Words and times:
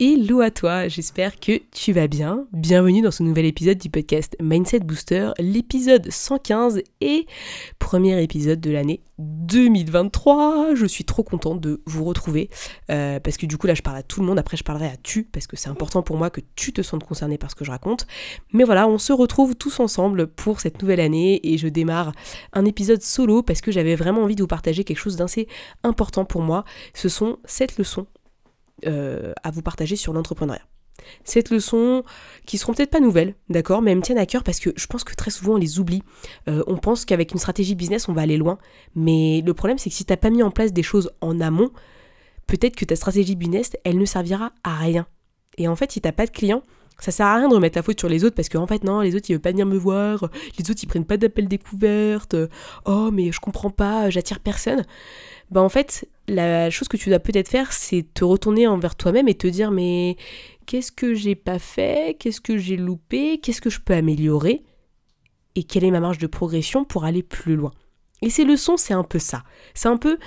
Hello 0.00 0.40
à 0.40 0.50
toi, 0.50 0.88
j'espère 0.88 1.38
que 1.38 1.60
tu 1.70 1.92
vas 1.92 2.08
bien. 2.08 2.48
Bienvenue 2.52 3.00
dans 3.00 3.12
ce 3.12 3.22
nouvel 3.22 3.44
épisode 3.44 3.78
du 3.78 3.90
podcast 3.90 4.36
Mindset 4.42 4.80
Booster, 4.80 5.30
l'épisode 5.38 6.10
115 6.10 6.82
et 7.00 7.26
premier 7.78 8.20
épisode 8.20 8.60
de 8.60 8.72
l'année 8.72 9.02
2023. 9.18 10.74
Je 10.74 10.86
suis 10.86 11.04
trop 11.04 11.22
contente 11.22 11.60
de 11.60 11.80
vous 11.86 12.02
retrouver 12.02 12.50
euh, 12.90 13.20
parce 13.20 13.36
que 13.36 13.46
du 13.46 13.56
coup 13.56 13.68
là 13.68 13.74
je 13.74 13.82
parle 13.82 13.98
à 13.98 14.02
tout 14.02 14.18
le 14.18 14.26
monde, 14.26 14.36
après 14.36 14.56
je 14.56 14.64
parlerai 14.64 14.86
à 14.86 14.96
tu 14.96 15.22
parce 15.22 15.46
que 15.46 15.56
c'est 15.56 15.68
important 15.68 16.02
pour 16.02 16.16
moi 16.16 16.28
que 16.28 16.40
tu 16.56 16.72
te 16.72 16.82
sentes 16.82 17.04
concerné 17.04 17.38
par 17.38 17.52
ce 17.52 17.54
que 17.54 17.64
je 17.64 17.70
raconte. 17.70 18.08
Mais 18.52 18.64
voilà, 18.64 18.88
on 18.88 18.98
se 18.98 19.12
retrouve 19.12 19.54
tous 19.54 19.78
ensemble 19.78 20.26
pour 20.26 20.58
cette 20.58 20.82
nouvelle 20.82 21.00
année 21.00 21.38
et 21.44 21.56
je 21.56 21.68
démarre 21.68 22.10
un 22.52 22.64
épisode 22.64 23.02
solo 23.02 23.44
parce 23.44 23.60
que 23.60 23.70
j'avais 23.70 23.94
vraiment 23.94 24.22
envie 24.22 24.34
de 24.34 24.42
vous 24.42 24.48
partager 24.48 24.82
quelque 24.82 24.98
chose 24.98 25.14
d'assez 25.14 25.46
important 25.84 26.24
pour 26.24 26.42
moi. 26.42 26.64
Ce 26.94 27.08
sont 27.08 27.38
cette 27.44 27.78
leçons 27.78 28.08
euh, 28.86 29.32
à 29.42 29.50
vous 29.50 29.62
partager 29.62 29.96
sur 29.96 30.12
l'entrepreneuriat. 30.12 30.66
Cette 31.22 31.50
leçon, 31.50 32.02
qui 32.46 32.58
seront 32.58 32.72
peut-être 32.72 32.90
pas 32.90 33.00
nouvelles, 33.00 33.34
d'accord, 33.48 33.82
mais 33.82 33.92
elles 33.92 33.98
me 33.98 34.02
tiennent 34.02 34.18
à 34.18 34.26
cœur 34.26 34.42
parce 34.42 34.58
que 34.58 34.70
je 34.74 34.86
pense 34.86 35.04
que 35.04 35.14
très 35.14 35.30
souvent 35.30 35.54
on 35.54 35.56
les 35.56 35.78
oublie. 35.78 36.02
Euh, 36.48 36.62
on 36.66 36.76
pense 36.76 37.04
qu'avec 37.04 37.32
une 37.32 37.38
stratégie 37.38 37.74
business 37.74 38.08
on 38.08 38.12
va 38.12 38.22
aller 38.22 38.36
loin, 38.36 38.58
mais 38.94 39.42
le 39.44 39.54
problème 39.54 39.78
c'est 39.78 39.90
que 39.90 39.96
si 39.96 40.04
t'as 40.04 40.16
pas 40.16 40.30
mis 40.30 40.42
en 40.42 40.50
place 40.50 40.72
des 40.72 40.82
choses 40.82 41.10
en 41.20 41.40
amont, 41.40 41.70
peut-être 42.46 42.74
que 42.74 42.84
ta 42.84 42.96
stratégie 42.96 43.36
business 43.36 43.72
elle 43.84 43.98
ne 43.98 44.04
servira 44.04 44.52
à 44.64 44.76
rien. 44.76 45.06
Et 45.56 45.68
en 45.68 45.76
fait, 45.76 45.92
si 45.92 46.00
t'as 46.00 46.12
pas 46.12 46.26
de 46.26 46.32
clients, 46.32 46.62
ça 46.98 47.12
sert 47.12 47.26
à 47.26 47.36
rien 47.36 47.48
de 47.48 47.54
remettre 47.54 47.78
la 47.78 47.82
faute 47.82 47.98
sur 47.98 48.08
les 48.08 48.24
autres 48.24 48.36
parce 48.36 48.48
qu'en 48.48 48.62
en 48.62 48.66
fait 48.68 48.84
non 48.84 49.00
les 49.00 49.16
autres 49.16 49.26
ils 49.28 49.32
veulent 49.32 49.42
pas 49.42 49.50
venir 49.50 49.66
me 49.66 49.76
voir 49.76 50.28
les 50.56 50.70
autres 50.70 50.78
ils 50.80 50.86
prennent 50.86 51.04
pas 51.04 51.16
d'appel 51.16 51.48
découverte 51.48 52.36
oh 52.84 53.10
mais 53.12 53.32
je 53.32 53.40
comprends 53.40 53.70
pas 53.70 54.10
j'attire 54.10 54.38
personne 54.38 54.84
bah 55.50 55.62
en 55.62 55.68
fait, 55.68 56.08
la 56.28 56.70
chose 56.70 56.88
que 56.88 56.96
tu 56.96 57.10
dois 57.10 57.18
peut-être 57.18 57.48
faire, 57.48 57.72
c'est 57.72 58.06
te 58.14 58.24
retourner 58.24 58.66
envers 58.66 58.96
toi-même 58.96 59.28
et 59.28 59.34
te 59.34 59.46
dire 59.46 59.70
mais 59.70 60.16
qu'est-ce 60.66 60.92
que 60.92 61.14
j'ai 61.14 61.34
pas 61.34 61.58
fait? 61.58 62.16
Qu'est-ce 62.18 62.40
que 62.40 62.56
j'ai 62.56 62.76
loupé? 62.76 63.38
Qu'est-ce 63.38 63.60
que 63.60 63.70
je 63.70 63.80
peux 63.80 63.94
améliorer? 63.94 64.62
Et 65.54 65.64
quelle 65.64 65.84
est 65.84 65.90
ma 65.90 66.00
marge 66.00 66.18
de 66.18 66.26
progression 66.26 66.84
pour 66.84 67.04
aller 67.04 67.22
plus 67.22 67.56
loin? 67.56 67.72
Et 68.22 68.30
ces 68.30 68.44
leçons, 68.44 68.76
c'est 68.76 68.94
un 68.94 69.04
peu 69.04 69.18
ça. 69.18 69.44
C'est 69.74 69.88
un 69.88 69.96
peu 69.96 70.18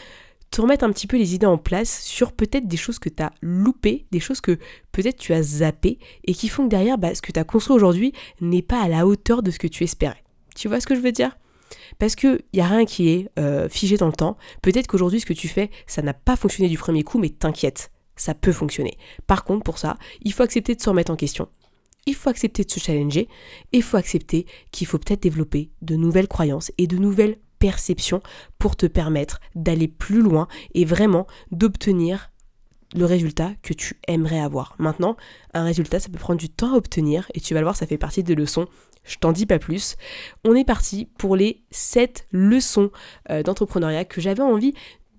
te 0.52 0.62
remettre 0.62 0.86
un 0.86 0.92
petit 0.92 1.08
peu 1.08 1.18
les 1.18 1.36
idées 1.36 1.46
en 1.46 1.58
place 1.58 2.02
sur 2.04 2.32
peut-être 2.32 2.68
des 2.68 2.78
choses 2.78 3.00
que 3.00 3.10
tu 3.10 3.22
as 3.22 3.34
loupées, 3.42 4.06
des 4.12 4.20
choses 4.20 4.40
que 4.40 4.58
peut-être 4.92 5.18
tu 5.18 5.34
as 5.34 5.42
zappées 5.42 6.00
et 6.24 6.34
qui 6.34 6.48
font 6.48 6.64
que 6.64 6.70
derrière, 6.70 6.98
bah, 6.98 7.14
ce 7.14 7.22
que 7.22 7.32
tu 7.32 7.40
as 7.40 7.44
construit 7.44 7.76
aujourd'hui 7.76 8.14
n'est 8.40 8.62
pas 8.62 8.82
à 8.82 8.88
la 8.88 9.06
hauteur 9.06 9.44
de 9.44 9.52
ce 9.52 9.60
que 9.60 9.68
tu 9.68 9.84
espérais. 9.84 10.24
Tu 10.56 10.68
vois 10.68 10.80
ce 10.80 10.88
que 10.88 10.96
je 10.96 11.02
veux 11.02 11.12
dire? 11.12 11.38
Parce 12.00 12.16
qu'il 12.16 12.42
n'y 12.54 12.62
a 12.62 12.68
rien 12.68 12.86
qui 12.86 13.10
est 13.10 13.30
euh, 13.40 13.70
figé 13.70 13.98
dans 13.98 14.08
le 14.08 14.14
temps. 14.14 14.38
Peut-être 14.62 14.88
qu'aujourd'hui, 14.88 15.20
ce 15.20 15.26
que 15.26 15.34
tu 15.34 15.48
fais, 15.48 15.70
ça 15.86 16.02
n'a 16.02 16.14
pas 16.14 16.36
fonctionné 16.36 16.70
du 16.70 16.78
premier 16.78 17.04
coup, 17.04 17.20
mais 17.20 17.30
t'inquiète, 17.30 17.92
ça 18.16 18.34
peut 18.34 18.52
fonctionner. 18.52 18.98
Par 19.28 19.44
contre, 19.44 19.64
pour 19.64 19.78
ça, 19.78 19.98
il 20.22 20.34
faut 20.34 20.44
accepter 20.44 20.76
de 20.76 20.82
se 20.82 20.90
remettre 20.90 21.12
en 21.12 21.16
question. 21.16 21.50
Il 22.06 22.16
faut 22.16 22.30
accepter 22.30 22.64
de 22.64 22.72
se 22.72 22.80
challenger. 22.80 23.28
Et 23.74 23.78
il 23.78 23.84
faut 23.84 23.98
accepter 23.98 24.46
qu'il 24.72 24.88
faut 24.88 24.98
peut-être 24.98 25.24
développer 25.24 25.72
de 25.82 25.96
nouvelles 25.96 26.28
croyances 26.28 26.72
et 26.78 26.88
de 26.88 26.98
nouvelles 26.98 27.38
perceptions 27.60 28.22
pour 28.60 28.76
te 28.76 28.86
permettre 28.86 29.40
d'aller 29.56 29.88
plus 29.88 30.22
loin 30.22 30.48
et 30.74 30.86
vraiment 30.86 31.28
d'obtenir 31.52 32.32
le 32.96 33.06
résultat 33.06 33.52
que 33.62 33.74
tu 33.74 34.00
aimerais 34.08 34.40
avoir. 34.40 34.76
Maintenant, 34.80 35.18
un 35.54 35.66
résultat, 35.66 36.00
ça 36.00 36.10
peut 36.10 36.20
prendre 36.20 36.40
du 36.40 36.50
temps 36.50 36.74
à 36.74 36.78
obtenir 36.78 37.30
et 37.34 37.42
tu 37.42 37.54
vas 37.54 37.60
le 37.60 37.66
voir, 37.66 37.76
ça 37.76 37.86
fait 37.86 37.98
partie 37.98 38.24
des 38.24 38.36
leçons 38.36 38.68
je 39.08 39.18
t'en 39.18 39.32
dis 39.32 39.46
pas 39.46 39.58
plus. 39.58 39.96
On 40.46 40.54
est 40.56 40.66
parti 40.66 41.08
pour 41.18 41.36
les 41.36 41.64
7 41.72 42.28
leçons 42.32 42.92
euh, 43.30 43.42
d'entrepreneuriat 43.42 44.06
que 44.06 44.22
j'avais 44.22 44.44
envie 44.44 44.74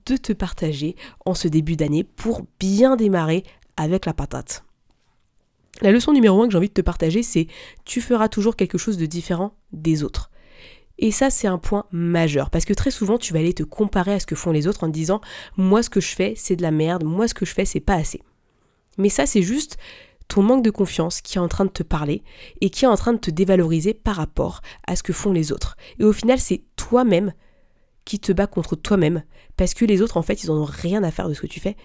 de 0.06 0.16
te 0.16 0.32
partager 0.32 0.94
en 1.26 1.34
ce 1.34 1.49
début 1.49 1.76
d'année 1.76 2.04
pour 2.04 2.43
bien 2.60 2.97
démarrer 2.97 3.44
avec 3.76 4.06
la 4.06 4.15
patate. 4.15 4.65
La 5.81 5.93
leçon 5.93 6.12
numéro 6.12 6.43
1 6.43 6.47
que 6.47 6.53
j'ai 6.53 6.59
envie 6.59 6.69
de 6.69 6.75
te 6.75 6.81
partager, 6.81 7.22
c'est 7.22 7.47
tu 7.84 8.00
feras 8.00 8.28
toujours 8.28 8.56
quelque 8.56 8.78
chose 8.78 8.99
de 8.99 9.06
différent 9.06 9.54
des 9.72 10.03
autres. 10.03 10.31
Et 10.99 11.12
ça, 11.12 11.31
c'est 11.31 11.47
un 11.47 11.59
point 11.59 11.84
majeur, 11.93 12.50
parce 12.50 12.65
que 12.65 12.72
très 12.72 12.91
souvent, 12.91 13.19
tu 13.19 13.32
vas 13.32 13.38
aller 13.38 13.55
te 13.55 13.62
comparer 13.62 14.15
à 14.15 14.20
ce 14.20 14.26
que 14.26 14.34
font 14.34 14.50
les 14.50 14.66
autres 14.66 14.82
en 14.82 14.88
te 14.88 14.93
disant, 14.93 15.20
moi, 15.56 15.84
ce 15.84 15.91
que 15.91 16.00
je 16.00 16.09
fais, 16.09 16.34
c'est 16.37 16.56
de 16.56 16.62
la 16.62 16.72
merde, 16.72 17.05
moi, 17.05 17.28
ce 17.28 17.34
que 17.34 17.47
je 17.47 17.55
fais, 17.55 17.65
c'est 17.65 17.78
pas 17.78 17.94
assez. 17.94 18.20
Mais 18.97 19.09
ça, 19.09 19.25
c'est 19.25 19.43
juste 19.43 19.78
ton 20.28 20.43
manque 20.43 20.62
de 20.62 20.71
confiance 20.71 21.21
qui 21.21 21.39
est 21.39 21.41
en 21.41 21.49
train 21.49 21.65
de 21.65 21.71
te 21.71 21.83
parler 21.83 22.22
et 22.61 22.71
qui 22.71 22.84
est 22.84 22.89
en 22.89 22.97
train 22.97 23.15
de 23.15 23.19
te 23.19 23.31
dévaloriser 23.31 23.94
par 23.94 24.16
rapport 24.16 24.61
à 24.87 24.94
ce 24.94 25.03
que 25.03 25.12
font 25.12 25.33
les 25.33 25.53
autres. 25.53 25.77
Et 25.99 26.05
au 26.05 26.12
final, 26.12 26.39
c'est 26.39 26.62
toi-même 26.77 27.33
qui 28.05 28.21
te 28.21 28.33
bats 28.33 28.47
contre 28.47 28.77
toi-même 28.77 29.22
parce 29.56 29.75
que 29.75 29.84
les 29.84 30.03
autres, 30.03 30.17
en 30.17 30.22
fait, 30.22 30.43
ils 30.43 30.49
n'en 30.49 30.62
ont 30.62 30.65
rien 30.65 31.03
à 31.03 31.11
faire 31.11 31.28
de 31.28 31.34
ce 31.34 31.41
que 31.41 31.47
tu 31.47 31.61
fais. 31.61 31.77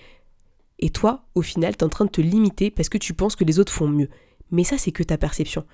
Et 0.80 0.90
toi, 0.90 1.26
au 1.36 1.42
final, 1.42 1.76
tu 1.76 1.80
es 1.80 1.84
en 1.86 1.90
train 1.90 2.06
de 2.06 2.10
te 2.12 2.22
limiter 2.22 2.70
parce 2.70 2.90
que 2.90 2.98
tu 2.98 3.14
penses 3.14 3.36
que 3.36 3.46
les 3.46 3.60
autres 3.60 3.72
font 3.72 3.88
mieux. 3.88 4.10
Mais 4.52 4.64
ça, 4.64 4.78
c'est 4.78 4.92
que 4.92 5.04
ta 5.04 5.18
perception. 5.18 5.66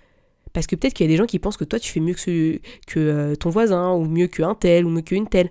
Parce 0.54 0.68
que 0.68 0.76
peut-être 0.76 0.94
qu'il 0.94 1.06
y 1.06 1.10
a 1.10 1.12
des 1.12 1.18
gens 1.18 1.26
qui 1.26 1.40
pensent 1.40 1.58
que 1.58 1.64
toi, 1.64 1.80
tu 1.80 1.92
fais 1.92 2.00
mieux 2.00 2.14
que, 2.14 2.60
que 2.88 3.00
euh, 3.00 3.36
ton 3.36 3.50
voisin, 3.50 3.92
ou 3.94 4.06
mieux 4.06 4.28
qu'un 4.28 4.56
tel, 4.56 4.86
ou 4.86 4.90
mieux 4.90 5.02
qu'une 5.02 5.28
telle. 5.28 5.50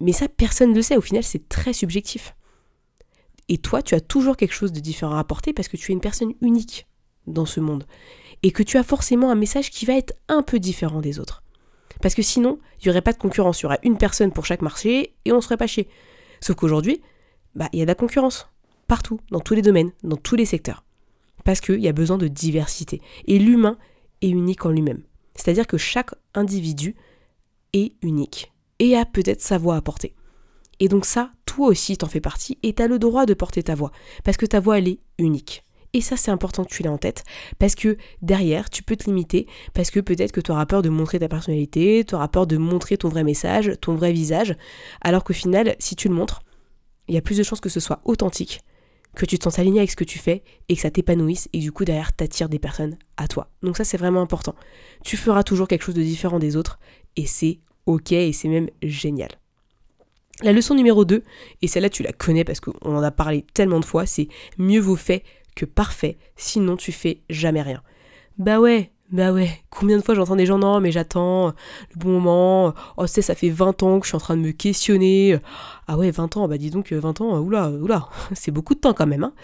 Mais 0.00 0.12
ça, 0.12 0.28
personne 0.28 0.70
ne 0.70 0.76
le 0.76 0.82
sait. 0.82 0.96
Au 0.96 1.00
final, 1.00 1.22
c'est 1.22 1.48
très 1.48 1.72
subjectif. 1.72 2.34
Et 3.48 3.58
toi, 3.58 3.82
tu 3.82 3.94
as 3.94 4.00
toujours 4.00 4.36
quelque 4.36 4.54
chose 4.54 4.72
de 4.72 4.80
différent 4.80 5.16
à 5.16 5.20
apporter 5.20 5.52
parce 5.52 5.68
que 5.68 5.76
tu 5.76 5.92
es 5.92 5.94
une 5.94 6.00
personne 6.00 6.32
unique 6.40 6.86
dans 7.26 7.46
ce 7.46 7.60
monde. 7.60 7.84
Et 8.42 8.50
que 8.50 8.62
tu 8.62 8.76
as 8.76 8.82
forcément 8.82 9.30
un 9.30 9.34
message 9.34 9.70
qui 9.70 9.86
va 9.86 9.94
être 9.94 10.14
un 10.28 10.42
peu 10.42 10.58
différent 10.58 11.00
des 11.00 11.18
autres. 11.18 11.42
Parce 12.02 12.14
que 12.14 12.22
sinon, 12.22 12.58
il 12.80 12.86
n'y 12.86 12.90
aurait 12.90 13.02
pas 13.02 13.12
de 13.12 13.18
concurrence. 13.18 13.60
Il 13.60 13.64
y 13.64 13.66
aurait 13.66 13.78
une 13.82 13.98
personne 13.98 14.32
pour 14.32 14.46
chaque 14.46 14.62
marché 14.62 15.14
et 15.24 15.32
on 15.32 15.36
ne 15.36 15.40
serait 15.40 15.56
pas 15.56 15.66
chier. 15.66 15.88
Sauf 16.40 16.56
qu'aujourd'hui, 16.56 17.00
bah, 17.54 17.68
il 17.72 17.78
y 17.78 17.82
a 17.82 17.84
de 17.84 17.90
la 17.90 17.94
concurrence. 17.94 18.48
Partout, 18.86 19.20
dans 19.30 19.40
tous 19.40 19.54
les 19.54 19.62
domaines, 19.62 19.92
dans 20.02 20.16
tous 20.16 20.36
les 20.36 20.44
secteurs. 20.44 20.84
Parce 21.44 21.60
qu'il 21.60 21.80
y 21.80 21.88
a 21.88 21.92
besoin 21.92 22.18
de 22.18 22.28
diversité. 22.28 23.00
Et 23.26 23.38
l'humain 23.38 23.78
est 24.20 24.28
unique 24.28 24.66
en 24.66 24.70
lui-même. 24.70 25.02
C'est-à-dire 25.34 25.66
que 25.66 25.78
chaque 25.78 26.10
individu 26.34 26.94
est 27.72 27.94
unique 28.02 28.52
et 28.78 28.96
a 28.96 29.04
peut-être 29.04 29.40
sa 29.40 29.58
voix 29.58 29.76
à 29.76 29.80
porter. 29.80 30.14
Et 30.80 30.88
donc 30.88 31.04
ça, 31.04 31.32
toi 31.46 31.68
aussi 31.68 31.96
t'en 31.96 32.08
fais 32.08 32.20
partie 32.20 32.58
et 32.62 32.72
t'as 32.72 32.86
le 32.86 32.98
droit 32.98 33.26
de 33.26 33.34
porter 33.34 33.62
ta 33.62 33.74
voix. 33.74 33.92
Parce 34.24 34.36
que 34.36 34.46
ta 34.46 34.60
voix, 34.60 34.78
elle 34.78 34.88
est 34.88 35.00
unique. 35.18 35.64
Et 35.94 36.00
ça, 36.00 36.16
c'est 36.16 36.32
important 36.32 36.64
que 36.64 36.74
tu 36.74 36.82
l'aies 36.82 36.88
en 36.88 36.98
tête, 36.98 37.22
parce 37.60 37.76
que 37.76 37.96
derrière, 38.20 38.68
tu 38.68 38.82
peux 38.82 38.96
te 38.96 39.04
limiter, 39.04 39.46
parce 39.74 39.92
que 39.92 40.00
peut-être 40.00 40.32
que 40.32 40.40
tu 40.40 40.50
auras 40.50 40.66
peur 40.66 40.82
de 40.82 40.88
montrer 40.88 41.20
ta 41.20 41.28
personnalité, 41.28 42.04
tu 42.04 42.16
auras 42.16 42.26
peur 42.26 42.48
de 42.48 42.56
montrer 42.56 42.96
ton 42.96 43.08
vrai 43.08 43.22
message, 43.22 43.72
ton 43.80 43.94
vrai 43.94 44.12
visage, 44.12 44.56
alors 45.02 45.22
qu'au 45.22 45.32
final, 45.32 45.76
si 45.78 45.94
tu 45.94 46.08
le 46.08 46.14
montres, 46.14 46.42
il 47.06 47.14
y 47.14 47.18
a 47.18 47.20
plus 47.20 47.38
de 47.38 47.44
chances 47.44 47.60
que 47.60 47.68
ce 47.68 47.78
soit 47.78 48.00
authentique, 48.04 48.62
que 49.14 49.24
tu 49.24 49.38
te 49.38 49.44
sens 49.44 49.60
aligné 49.60 49.78
avec 49.78 49.92
ce 49.92 49.96
que 49.96 50.02
tu 50.02 50.18
fais, 50.18 50.42
et 50.68 50.74
que 50.74 50.80
ça 50.80 50.90
t'épanouisse, 50.90 51.48
et 51.52 51.60
du 51.60 51.70
coup, 51.70 51.84
derrière, 51.84 52.12
t'attires 52.12 52.48
des 52.48 52.58
personnes 52.58 52.98
à 53.16 53.28
toi. 53.28 53.52
Donc 53.62 53.76
ça, 53.76 53.84
c'est 53.84 53.96
vraiment 53.96 54.20
important. 54.20 54.56
Tu 55.04 55.16
feras 55.16 55.44
toujours 55.44 55.68
quelque 55.68 55.84
chose 55.84 55.94
de 55.94 56.02
différent 56.02 56.40
des 56.40 56.56
autres, 56.56 56.80
et 57.14 57.26
c'est 57.26 57.60
ok, 57.86 58.10
et 58.10 58.32
c'est 58.32 58.48
même 58.48 58.68
génial. 58.82 59.30
La 60.42 60.52
leçon 60.52 60.74
numéro 60.74 61.04
2, 61.04 61.22
et 61.62 61.68
celle-là 61.68 61.90
tu 61.90 62.02
la 62.02 62.12
connais 62.12 62.44
parce 62.44 62.60
qu'on 62.60 62.72
en 62.82 63.02
a 63.02 63.10
parlé 63.10 63.44
tellement 63.54 63.78
de 63.78 63.84
fois, 63.84 64.04
c'est 64.04 64.28
mieux 64.58 64.80
vaut 64.80 64.96
fait 64.96 65.22
que 65.54 65.64
parfait, 65.64 66.18
sinon 66.36 66.76
tu 66.76 66.90
fais 66.90 67.22
jamais 67.30 67.62
rien. 67.62 67.82
Bah 68.38 68.58
ouais, 68.58 68.90
bah 69.12 69.32
ouais, 69.32 69.48
combien 69.70 69.96
de 69.96 70.02
fois 70.02 70.16
j'entends 70.16 70.34
des 70.34 70.46
gens, 70.46 70.58
non 70.58 70.80
mais 70.80 70.90
j'attends 70.90 71.48
le 71.48 71.96
bon 71.96 72.10
moment, 72.10 72.74
oh 72.96 73.06
sais 73.06 73.22
ça 73.22 73.36
fait 73.36 73.50
20 73.50 73.84
ans 73.84 74.00
que 74.00 74.06
je 74.06 74.08
suis 74.08 74.16
en 74.16 74.20
train 74.20 74.36
de 74.36 74.42
me 74.42 74.50
questionner, 74.50 75.38
ah 75.86 75.96
ouais 75.96 76.10
20 76.10 76.36
ans, 76.36 76.48
bah 76.48 76.58
dis 76.58 76.70
donc 76.70 76.92
20 76.92 77.20
ans, 77.20 77.38
oula, 77.38 77.70
oula, 77.70 78.08
c'est 78.32 78.50
beaucoup 78.50 78.74
de 78.74 78.80
temps 78.80 78.92
quand 78.92 79.06
même. 79.06 79.22
Hein. 79.22 79.34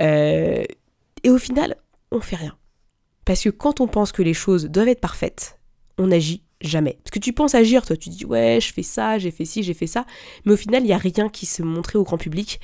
Euh, 0.00 0.64
et 1.22 1.30
au 1.30 1.38
final, 1.38 1.76
on 2.10 2.20
fait 2.20 2.36
rien. 2.36 2.56
Parce 3.24 3.42
que 3.42 3.50
quand 3.50 3.80
on 3.80 3.88
pense 3.88 4.12
que 4.12 4.22
les 4.22 4.34
choses 4.34 4.66
doivent 4.66 4.88
être 4.88 5.00
parfaites, 5.00 5.58
on 5.98 6.10
agit 6.10 6.42
Jamais. 6.62 6.98
Parce 7.02 7.10
que 7.10 7.18
tu 7.18 7.32
penses 7.32 7.54
agir, 7.54 7.84
toi, 7.84 7.96
tu 7.96 8.08
dis 8.08 8.24
ouais, 8.24 8.58
je 8.60 8.72
fais 8.72 8.82
ça, 8.82 9.18
j'ai 9.18 9.30
fait 9.30 9.44
ci, 9.44 9.62
j'ai 9.62 9.74
fait 9.74 9.86
ça, 9.86 10.06
mais 10.44 10.52
au 10.52 10.56
final, 10.56 10.82
il 10.82 10.86
n'y 10.86 10.92
a 10.92 10.98
rien 10.98 11.28
qui 11.28 11.44
se 11.44 11.62
montrait 11.62 11.98
au 11.98 12.04
grand 12.04 12.18
public 12.18 12.60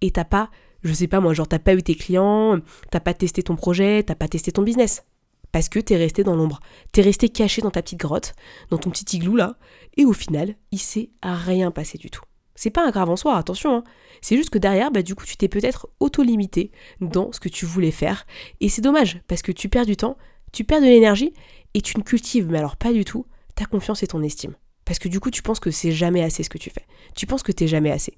et 0.00 0.10
t'as 0.10 0.24
pas, 0.24 0.50
je 0.82 0.92
sais 0.92 1.06
pas 1.06 1.20
moi, 1.20 1.32
genre 1.32 1.48
t'as 1.48 1.58
pas 1.58 1.74
eu 1.74 1.82
tes 1.82 1.94
clients, 1.94 2.58
t'as 2.90 3.00
pas 3.00 3.14
testé 3.14 3.42
ton 3.42 3.56
projet, 3.56 4.02
t'as 4.02 4.16
pas 4.16 4.28
testé 4.28 4.50
ton 4.52 4.62
business. 4.62 5.04
Parce 5.52 5.68
que 5.68 5.78
t'es 5.78 5.96
resté 5.96 6.24
dans 6.24 6.34
l'ombre. 6.34 6.60
T'es 6.92 7.02
resté 7.02 7.28
caché 7.28 7.62
dans 7.62 7.70
ta 7.70 7.82
petite 7.82 8.00
grotte, 8.00 8.34
dans 8.70 8.78
ton 8.78 8.90
petit 8.90 9.16
igloo 9.16 9.36
là, 9.36 9.56
et 9.96 10.04
au 10.04 10.12
final, 10.12 10.56
il 10.72 10.80
s'est 10.80 11.10
rien 11.22 11.70
passé 11.70 11.98
du 11.98 12.10
tout. 12.10 12.22
C'est 12.56 12.70
pas 12.70 12.86
un 12.86 12.90
grave 12.90 13.10
en 13.10 13.16
soi, 13.16 13.36
attention. 13.36 13.76
Hein. 13.76 13.84
C'est 14.22 14.36
juste 14.36 14.50
que 14.50 14.58
derrière, 14.58 14.90
bah, 14.90 15.02
du 15.02 15.14
coup, 15.14 15.24
tu 15.24 15.36
t'es 15.36 15.48
peut-être 15.48 15.88
auto-limité 16.00 16.72
dans 17.00 17.30
ce 17.30 17.38
que 17.38 17.50
tu 17.50 17.66
voulais 17.66 17.90
faire. 17.90 18.26
Et 18.60 18.68
c'est 18.68 18.82
dommage, 18.82 19.20
parce 19.28 19.42
que 19.42 19.52
tu 19.52 19.68
perds 19.68 19.86
du 19.86 19.96
temps, 19.96 20.16
Tu 20.52 20.64
perds 20.64 20.80
de 20.80 20.86
l'énergie 20.86 21.34
et 21.74 21.82
tu 21.82 21.98
ne 21.98 22.02
cultives, 22.02 22.50
mais 22.50 22.58
alors 22.58 22.76
pas 22.76 22.92
du 22.92 23.04
tout, 23.04 23.26
ta 23.56 23.64
confiance 23.64 24.04
et 24.04 24.06
ton 24.06 24.22
estime. 24.22 24.54
Parce 24.84 25.00
que 25.00 25.08
du 25.08 25.18
coup, 25.18 25.30
tu 25.30 25.42
penses 25.42 25.58
que 25.58 25.72
c'est 25.72 25.90
jamais 25.90 26.22
assez 26.22 26.44
ce 26.44 26.48
que 26.48 26.58
tu 26.58 26.70
fais. 26.70 26.86
Tu 27.16 27.26
penses 27.26 27.42
que 27.42 27.50
t'es 27.50 27.66
jamais 27.66 27.90
assez. 27.90 28.16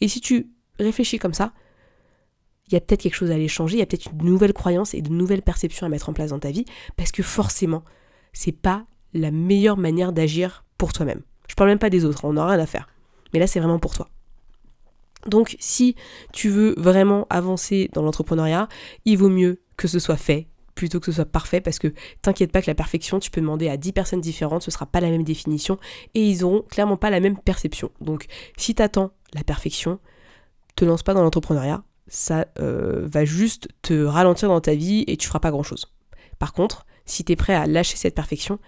Et 0.00 0.06
si 0.06 0.20
tu 0.20 0.50
réfléchis 0.78 1.18
comme 1.18 1.34
ça, 1.34 1.52
il 2.68 2.74
y 2.74 2.76
a 2.76 2.80
peut-être 2.80 3.02
quelque 3.02 3.14
chose 3.14 3.30
à 3.30 3.34
aller 3.34 3.48
changer, 3.48 3.76
il 3.76 3.80
y 3.80 3.82
a 3.82 3.86
peut-être 3.86 4.10
une 4.12 4.24
nouvelle 4.24 4.52
croyance 4.52 4.94
et 4.94 5.02
de 5.02 5.10
nouvelles 5.10 5.42
perceptions 5.42 5.86
à 5.86 5.88
mettre 5.90 6.08
en 6.08 6.12
place 6.12 6.30
dans 6.30 6.38
ta 6.38 6.50
vie, 6.50 6.64
parce 6.96 7.12
que 7.12 7.22
forcément, 7.22 7.84
c'est 8.32 8.52
pas 8.52 8.86
la 9.12 9.30
meilleure 9.30 9.76
manière 9.76 10.12
d'agir 10.12 10.64
pour 10.78 10.92
toi-même. 10.92 11.22
Je 11.48 11.54
parle 11.54 11.70
même 11.70 11.78
pas 11.78 11.90
des 11.90 12.04
autres, 12.04 12.24
on 12.24 12.34
n'a 12.34 12.46
rien 12.46 12.58
à 12.58 12.66
faire. 12.66 12.88
Mais 13.32 13.40
là, 13.40 13.46
c'est 13.46 13.58
vraiment 13.58 13.78
pour 13.78 13.94
toi. 13.94 14.08
Donc, 15.26 15.56
si 15.58 15.94
tu 16.32 16.48
veux 16.48 16.74
vraiment 16.76 17.26
avancer 17.30 17.90
dans 17.92 18.02
l'entrepreneuriat, 18.02 18.68
il 19.04 19.18
vaut 19.18 19.30
mieux 19.30 19.60
que 19.76 19.88
ce 19.88 19.98
soit 19.98 20.16
fait 20.16 20.48
plutôt 20.74 21.00
que 21.00 21.06
ce 21.06 21.12
soit 21.12 21.24
parfait 21.24 21.60
parce 21.60 21.78
que 21.78 21.92
t'inquiète 22.22 22.52
pas 22.52 22.62
que 22.62 22.70
la 22.70 22.74
perfection, 22.74 23.18
tu 23.18 23.30
peux 23.30 23.40
demander 23.40 23.68
à 23.68 23.76
10 23.76 23.92
personnes 23.92 24.20
différentes, 24.20 24.62
ce 24.62 24.70
sera 24.70 24.86
pas 24.86 25.00
la 25.00 25.10
même 25.10 25.24
définition 25.24 25.78
et 26.14 26.28
ils 26.28 26.44
auront 26.44 26.62
clairement 26.62 26.96
pas 26.96 27.10
la 27.10 27.20
même 27.20 27.38
perception. 27.38 27.90
Donc, 28.00 28.26
si 28.56 28.74
t'attends 28.74 29.12
la 29.34 29.44
perfection, 29.44 29.98
te 30.76 30.84
lance 30.84 31.02
pas 31.02 31.14
dans 31.14 31.22
l'entrepreneuriat, 31.22 31.84
ça 32.08 32.46
euh, 32.58 33.06
va 33.06 33.24
juste 33.24 33.68
te 33.82 34.04
ralentir 34.04 34.48
dans 34.48 34.60
ta 34.60 34.74
vie 34.74 35.04
et 35.06 35.16
tu 35.16 35.26
feras 35.26 35.40
pas 35.40 35.50
grand 35.50 35.62
chose. 35.62 35.92
Par 36.38 36.52
contre, 36.52 36.86
si 37.06 37.24
tu 37.24 37.32
es 37.32 37.36
prêt 37.36 37.54
à 37.54 37.66
lâcher 37.66 37.96
cette 37.96 38.14
perfection, 38.14 38.58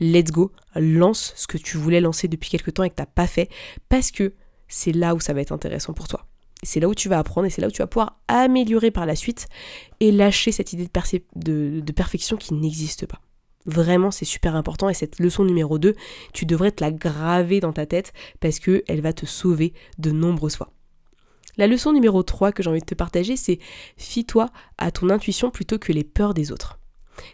let's 0.00 0.30
go, 0.30 0.52
lance 0.74 1.32
ce 1.36 1.46
que 1.46 1.58
tu 1.58 1.76
voulais 1.76 2.00
lancer 2.00 2.28
depuis 2.28 2.50
quelque 2.50 2.70
temps 2.70 2.84
et 2.84 2.90
que 2.90 2.96
t'as 2.96 3.06
pas 3.06 3.26
fait, 3.26 3.48
parce 3.88 4.10
que 4.10 4.34
c'est 4.68 4.92
là 4.92 5.14
où 5.14 5.20
ça 5.20 5.32
va 5.32 5.40
être 5.40 5.52
intéressant 5.52 5.92
pour 5.92 6.08
toi. 6.08 6.26
C'est 6.64 6.80
là 6.80 6.88
où 6.88 6.94
tu 6.94 7.08
vas 7.08 7.18
apprendre 7.18 7.46
et 7.46 7.50
c'est 7.50 7.60
là 7.60 7.68
où 7.68 7.70
tu 7.70 7.82
vas 7.82 7.86
pouvoir 7.86 8.20
améliorer 8.28 8.90
par 8.90 9.06
la 9.06 9.16
suite 9.16 9.46
et 10.00 10.12
lâcher 10.12 10.52
cette 10.52 10.72
idée 10.72 10.88
de, 11.36 11.80
de 11.80 11.92
perfection 11.92 12.36
qui 12.36 12.54
n'existe 12.54 13.06
pas. 13.06 13.20
Vraiment, 13.66 14.10
c'est 14.10 14.26
super 14.26 14.56
important 14.56 14.88
et 14.88 14.94
cette 14.94 15.18
leçon 15.18 15.44
numéro 15.44 15.78
2, 15.78 15.94
tu 16.32 16.44
devrais 16.44 16.70
te 16.70 16.84
la 16.84 16.90
graver 16.90 17.60
dans 17.60 17.72
ta 17.72 17.86
tête 17.86 18.12
parce 18.40 18.58
qu'elle 18.58 19.00
va 19.00 19.12
te 19.12 19.24
sauver 19.24 19.72
de 19.98 20.10
nombreuses 20.10 20.56
fois. 20.56 20.70
La 21.56 21.66
leçon 21.66 21.92
numéro 21.92 22.22
3 22.22 22.52
que 22.52 22.62
j'ai 22.62 22.70
envie 22.70 22.80
de 22.80 22.84
te 22.84 22.94
partager, 22.94 23.36
c'est 23.36 23.58
fie-toi 23.96 24.50
à 24.76 24.90
ton 24.90 25.08
intuition 25.08 25.50
plutôt 25.50 25.78
que 25.78 25.92
les 25.92 26.04
peurs 26.04 26.34
des 26.34 26.52
autres. 26.52 26.78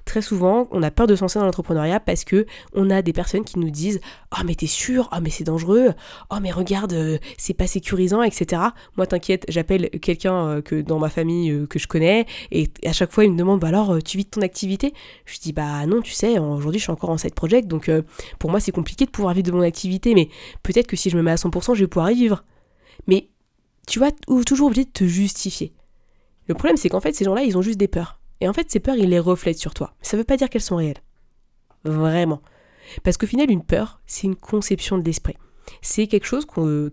Très 0.04 0.22
souvent, 0.22 0.68
on 0.70 0.82
a 0.82 0.90
peur 0.90 1.06
de 1.06 1.14
se 1.16 1.22
lancer 1.22 1.38
dans 1.38 1.44
l'entrepreneuriat 1.44 2.00
parce 2.00 2.24
que 2.24 2.46
on 2.74 2.90
a 2.90 3.02
des 3.02 3.12
personnes 3.12 3.44
qui 3.44 3.58
nous 3.58 3.70
disent 3.70 4.00
"Oh 4.32 4.42
mais 4.44 4.54
t'es 4.54 4.66
sûr? 4.66 5.08
Oh 5.12 5.18
mais 5.22 5.30
c'est 5.30 5.44
dangereux? 5.44 5.92
Oh 6.30 6.36
mais 6.42 6.50
regarde, 6.50 6.92
euh, 6.92 7.18
c'est 7.38 7.54
pas 7.54 7.66
sécurisant, 7.66 8.22
etc." 8.22 8.62
Moi 8.96 9.06
t'inquiète, 9.06 9.44
j'appelle 9.48 9.90
quelqu'un 10.00 10.46
euh, 10.46 10.62
que 10.62 10.80
dans 10.80 10.98
ma 10.98 11.08
famille 11.08 11.50
euh, 11.50 11.66
que 11.66 11.78
je 11.78 11.86
connais 11.88 12.26
et 12.52 12.68
à 12.84 12.92
chaque 12.92 13.12
fois 13.12 13.24
il 13.24 13.32
me 13.32 13.38
demande 13.38 13.60
"Bah 13.60 13.68
alors 13.68 14.02
tu 14.02 14.16
vis 14.18 14.24
de 14.24 14.30
ton 14.30 14.42
activité 14.42 14.92
Je 15.24 15.38
dis 15.38 15.52
"Bah 15.52 15.86
non, 15.86 16.00
tu 16.02 16.12
sais, 16.12 16.38
aujourd'hui 16.38 16.78
je 16.78 16.84
suis 16.84 16.92
encore 16.92 17.10
en 17.10 17.18
side 17.18 17.34
project 17.34 17.68
donc 17.68 17.90
pour 18.38 18.50
moi 18.50 18.60
c'est 18.60 18.72
compliqué 18.72 19.04
de 19.06 19.10
pouvoir 19.10 19.34
vivre 19.34 19.46
de 19.46 19.52
mon 19.52 19.62
activité 19.62 20.14
mais 20.14 20.28
peut-être 20.62 20.86
que 20.86 20.96
si 20.96 21.10
je 21.10 21.16
me 21.16 21.22
mets 21.22 21.30
à 21.32 21.36
100%, 21.36 21.74
je 21.74 21.80
vais 21.80 21.88
pouvoir 21.88 22.10
y 22.10 22.14
vivre." 22.14 22.44
Mais 23.06 23.28
tu 23.86 23.98
vas 23.98 24.10
toujours 24.46 24.68
obligé 24.68 24.84
de 24.84 24.90
te 24.90 25.04
justifier. 25.04 25.72
Le 26.46 26.54
problème, 26.54 26.76
c'est 26.76 26.88
qu'en 26.88 27.00
fait, 27.00 27.14
ces 27.14 27.24
gens-là, 27.24 27.42
ils 27.42 27.56
ont 27.56 27.62
juste 27.62 27.78
des 27.78 27.88
peurs. 27.88 28.19
Et 28.40 28.48
en 28.48 28.52
fait, 28.52 28.70
ces 28.70 28.80
peurs, 28.80 28.96
ils 28.96 29.08
les 29.08 29.18
reflètent 29.18 29.58
sur 29.58 29.74
toi. 29.74 29.94
Ça 30.02 30.16
ne 30.16 30.22
veut 30.22 30.26
pas 30.26 30.36
dire 30.36 30.48
qu'elles 30.48 30.62
sont 30.62 30.76
réelles. 30.76 31.02
Vraiment. 31.84 32.40
Parce 33.02 33.16
qu'au 33.16 33.26
final, 33.26 33.50
une 33.50 33.64
peur, 33.64 34.00
c'est 34.06 34.26
une 34.26 34.36
conception 34.36 34.98
de 34.98 35.04
l'esprit. 35.04 35.36
C'est 35.82 36.06
quelque 36.06 36.26
chose 36.26 36.46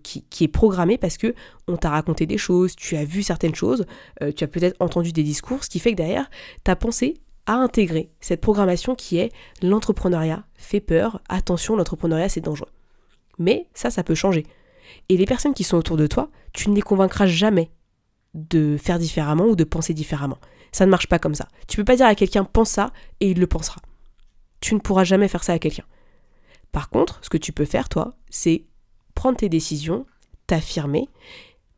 qui, 0.03 0.25
est 0.41 0.47
programmé 0.47 0.97
parce 0.97 1.17
que 1.17 1.33
on 1.67 1.77
t'a 1.77 1.89
raconté 1.89 2.25
des 2.25 2.37
choses, 2.37 2.75
tu 2.75 2.95
as 2.95 3.05
vu 3.05 3.23
certaines 3.23 3.55
choses, 3.55 3.85
euh, 4.21 4.31
tu 4.31 4.43
as 4.43 4.47
peut-être 4.47 4.75
entendu 4.79 5.11
des 5.11 5.23
discours, 5.23 5.63
ce 5.63 5.69
qui 5.69 5.79
fait 5.79 5.91
que 5.91 5.97
derrière, 5.97 6.29
ta 6.63 6.75
pensée 6.75 7.15
a 7.47 7.53
intégré 7.53 8.11
cette 8.19 8.41
programmation 8.41 8.93
qui 8.93 9.17
est 9.17 9.31
l'entrepreneuriat 9.63 10.45
fait 10.55 10.81
peur, 10.81 11.21
attention, 11.27 11.75
l'entrepreneuriat 11.75 12.29
c'est 12.29 12.41
dangereux. 12.41 12.69
Mais 13.39 13.67
ça, 13.73 13.89
ça 13.89 14.03
peut 14.03 14.15
changer. 14.15 14.45
Et 15.09 15.17
les 15.17 15.25
personnes 15.25 15.53
qui 15.53 15.63
sont 15.63 15.77
autour 15.77 15.97
de 15.97 16.07
toi, 16.07 16.29
tu 16.53 16.69
ne 16.69 16.75
les 16.75 16.81
convaincras 16.81 17.27
jamais 17.27 17.71
de 18.33 18.77
faire 18.77 18.99
différemment 18.99 19.45
ou 19.45 19.55
de 19.55 19.63
penser 19.63 19.93
différemment. 19.93 20.37
Ça 20.71 20.85
ne 20.85 20.91
marche 20.91 21.07
pas 21.07 21.19
comme 21.19 21.35
ça. 21.35 21.47
Tu 21.67 21.77
peux 21.77 21.85
pas 21.85 21.95
dire 21.95 22.05
à 22.05 22.15
quelqu'un 22.15 22.43
pense 22.43 22.69
ça 22.69 22.91
et 23.19 23.31
il 23.31 23.39
le 23.39 23.47
pensera. 23.47 23.81
Tu 24.59 24.73
ne 24.75 24.79
pourras 24.79 25.03
jamais 25.03 25.27
faire 25.27 25.43
ça 25.43 25.53
à 25.53 25.59
quelqu'un. 25.59 25.85
Par 26.71 26.89
contre, 26.89 27.19
ce 27.23 27.29
que 27.29 27.37
tu 27.37 27.51
peux 27.51 27.65
faire, 27.65 27.89
toi, 27.89 28.15
c'est 28.29 28.65
prendre 29.15 29.37
tes 29.37 29.49
décisions, 29.49 30.05
t'affirmer, 30.45 31.07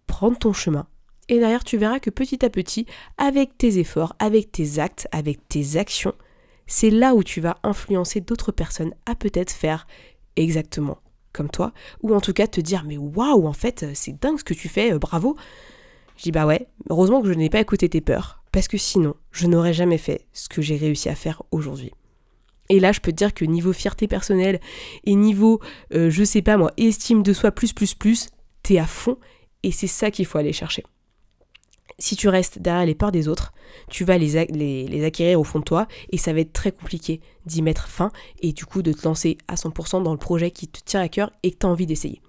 prendre 0.08 0.38
ton 0.38 0.54
chemin. 0.54 0.88
Et 1.30 1.40
derrière, 1.40 1.64
tu 1.64 1.78
verras 1.78 2.00
que 2.00 2.10
petit 2.10 2.44
à 2.44 2.50
petit, 2.50 2.86
avec 3.18 3.58
tes 3.58 3.78
efforts, 3.78 4.16
avec 4.20 4.52
tes 4.52 4.80
actes, 4.80 5.08
avec 5.12 5.48
tes 5.48 5.78
actions, 5.78 6.16
c'est 6.66 6.90
là 6.90 7.14
où 7.14 7.24
tu 7.24 7.40
vas 7.40 7.58
influencer 7.64 8.22
d'autres 8.22 8.52
personnes 8.52 8.94
à 9.06 9.16
peut-être 9.16 9.52
faire 9.52 9.88
exactement 10.36 10.98
comme 11.32 11.50
toi, 11.50 11.74
ou 12.02 12.16
en 12.16 12.22
tout 12.22 12.34
cas 12.34 12.48
te 12.48 12.60
dire 12.60 12.84
mais 12.86 12.98
waouh, 12.98 13.48
en 13.48 13.54
fait, 13.54 13.86
c'est 13.94 14.20
dingue 14.20 14.40
ce 14.40 14.44
que 14.44 14.56
tu 14.56 14.68
fais, 14.68 14.94
euh, 14.94 15.00
bravo. 15.00 15.38
Je 16.20 16.24
dis 16.24 16.32
bah 16.32 16.46
ouais, 16.46 16.68
heureusement 16.90 17.22
que 17.22 17.30
je 17.30 17.34
n'ai 17.34 17.50
pas 17.50 17.62
écouté 17.62 17.88
tes 17.88 18.02
peurs, 18.02 18.44
parce 18.52 18.68
que 18.68 18.78
sinon, 18.78 19.16
je 19.32 19.48
n'aurais 19.48 19.72
jamais 19.72 19.98
fait 19.98 20.28
ce 20.34 20.50
que 20.50 20.62
j'ai 20.62 20.76
réussi 20.76 21.08
à 21.08 21.16
faire 21.16 21.44
aujourd'hui. 21.52 21.94
Et 22.68 22.82
là, 22.82 22.92
je 22.92 23.00
peux 23.00 23.14
te 23.14 23.16
dire 23.16 23.34
que 23.34 23.46
niveau 23.46 23.72
fierté 23.72 24.06
personnelle 24.10 24.60
et 25.06 25.16
niveau, 25.16 25.62
euh, 25.94 26.10
je 26.10 26.26
sais 26.26 26.42
pas 26.42 26.58
moi, 26.58 26.74
estime 26.76 27.24
de 27.24 27.32
soi 27.32 27.52
plus 27.52 27.72
plus 27.72 27.94
plus, 27.94 28.28
t'es 28.64 28.78
à 28.80 28.86
fond, 28.86 29.18
et 29.64 29.72
c'est 29.72 29.88
ça 29.88 30.12
qu'il 30.12 30.26
faut 30.26 30.38
aller 30.38 30.52
chercher 30.52 30.84
si 32.00 32.16
tu 32.16 32.30
restes 32.30 32.60
derrière 32.60 32.86
les 32.86 32.96
peurs 32.96 33.12
des 33.12 33.28
autres, 33.28 33.52
tu 33.90 34.06
vas 34.06 34.18
les, 34.18 35.04
acquérir 35.04 35.40
au 35.40 35.44
fond 35.44 35.60
de 35.60 35.66
toi 35.66 35.88
et 36.12 36.18
ça 36.18 36.34
va 36.34 36.40
être 36.40 36.54
très 36.54 36.72
compliqué 36.72 37.20
d'y 37.46 37.62
mettre 37.62 37.88
fin 37.88 38.12
et 38.40 38.54
du 38.54 38.66
coup 38.66 38.82
de 38.82 38.94
te 38.94 39.04
lancer 39.04 39.38
à 39.48 39.56
100% 39.56 40.02
dans 40.04 40.14
le 40.14 40.18
projet 40.18 40.50
qui 40.50 40.68
te 40.68 40.80
tient 40.84 41.02
à 41.02 41.10
cœur 41.10 41.32
et 41.44 41.52
que 41.52 41.58
tu 41.58 41.66
as 41.66 41.70
envie 41.70 41.86
d'essayer. 41.86 42.22